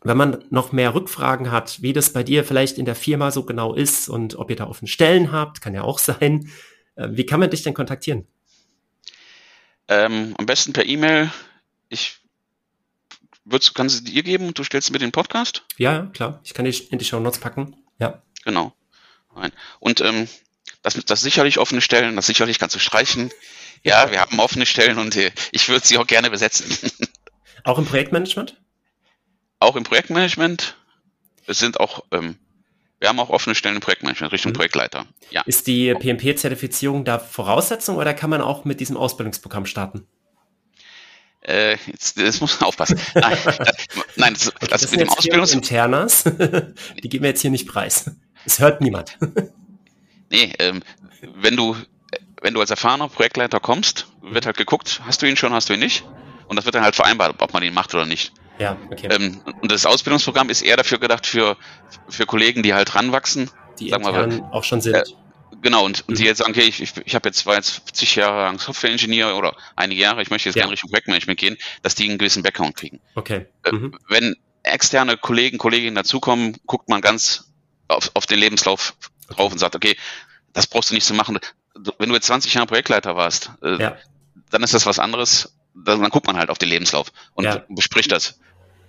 [0.00, 3.42] wenn man noch mehr Rückfragen hat, wie das bei dir vielleicht in der Firma so
[3.42, 6.50] genau ist und ob ihr da offene Stellen habt, kann ja auch sein.
[6.94, 8.26] Äh, wie kann man dich denn kontaktieren?
[9.86, 11.30] Ähm, am besten per E-Mail.
[11.90, 12.20] Ich
[13.44, 15.66] würdest, kannst du dir geben und du stellst mir den Podcast?
[15.76, 16.40] Ja, klar.
[16.42, 17.76] Ich kann dich in die Show Notes packen.
[17.98, 18.22] Ja.
[18.46, 18.72] Genau.
[19.78, 20.26] Und ähm,
[20.80, 23.30] das, das sicherlich offene Stellen, das sicherlich kannst du streichen.
[23.84, 26.90] Ja, wir haben offene Stellen und äh, ich würde sie auch gerne besetzen.
[27.64, 28.60] Auch im Projektmanagement?
[29.60, 30.76] Auch im Projektmanagement?
[31.48, 32.36] es sind auch, ähm,
[33.00, 34.56] wir haben auch offene Stellen im Projektmanagement Richtung mhm.
[34.56, 35.06] Projektleiter.
[35.30, 35.42] Ja.
[35.46, 40.06] Ist die PMP-Zertifizierung da Voraussetzung oder kann man auch mit diesem Ausbildungsprogramm starten?
[41.40, 43.00] Äh, jetzt, jetzt muss man aufpassen.
[43.14, 43.38] Nein,
[44.16, 45.54] nein das, okay, das, das mit dem Ausbildungs...
[45.54, 46.24] Internas,
[47.02, 48.10] die geben wir jetzt hier nicht preis.
[48.44, 49.16] Es hört niemand.
[50.30, 50.82] nee, ähm,
[51.36, 51.76] wenn du,
[52.42, 55.74] wenn du als erfahrener Projektleiter kommst, wird halt geguckt, hast du ihn schon, hast du
[55.74, 56.04] ihn nicht?
[56.48, 58.32] Und das wird dann halt vereinbart, ob man ihn macht oder nicht.
[58.58, 59.08] Ja, okay.
[59.10, 61.56] Ähm, und das Ausbildungsprogramm ist eher dafür gedacht für,
[62.08, 63.50] für Kollegen, die halt ranwachsen.
[63.78, 64.94] Die sagen wir, auch schon sind.
[64.94, 65.04] Äh,
[65.62, 66.14] genau, und, und mhm.
[66.16, 69.36] die jetzt sagen, okay, ich, ich, ich habe jetzt, war jetzt zig Jahre lang Software-Ingenieur
[69.36, 70.62] oder einige Jahre, ich möchte jetzt ja.
[70.62, 73.00] gerne Richtung Projektmanagement gehen, dass die einen gewissen Background kriegen.
[73.14, 73.46] Okay.
[73.64, 73.94] Äh, mhm.
[73.94, 77.52] Äh, wenn externe Kollegen, Kolleginnen dazukommen, guckt man ganz
[77.86, 78.94] auf, auf den Lebenslauf
[79.28, 79.52] drauf okay.
[79.52, 79.96] und sagt, okay,
[80.52, 81.38] das brauchst du nicht so machen.
[81.98, 83.96] Wenn du jetzt 20 Jahre Projektleiter warst, äh, ja.
[84.50, 85.54] dann ist das was anderes.
[85.84, 87.64] Dann, dann, guckt man halt auf den Lebenslauf und ja.
[87.68, 88.38] bespricht das.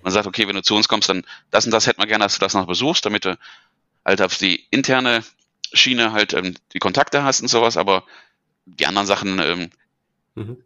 [0.01, 2.25] Man sagt, okay, wenn du zu uns kommst, dann das und das hätten wir gerne,
[2.25, 3.37] dass du das noch besuchst, damit du
[4.05, 5.23] halt auf die interne
[5.73, 8.03] Schiene halt ähm, die Kontakte hast und sowas, aber
[8.65, 9.69] die anderen Sachen, ähm,
[10.35, 10.57] mhm.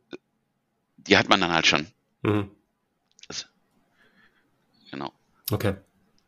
[0.97, 1.87] die hat man dann halt schon.
[2.21, 2.51] Mhm.
[3.27, 3.47] Das,
[4.91, 5.11] genau.
[5.51, 5.75] Okay.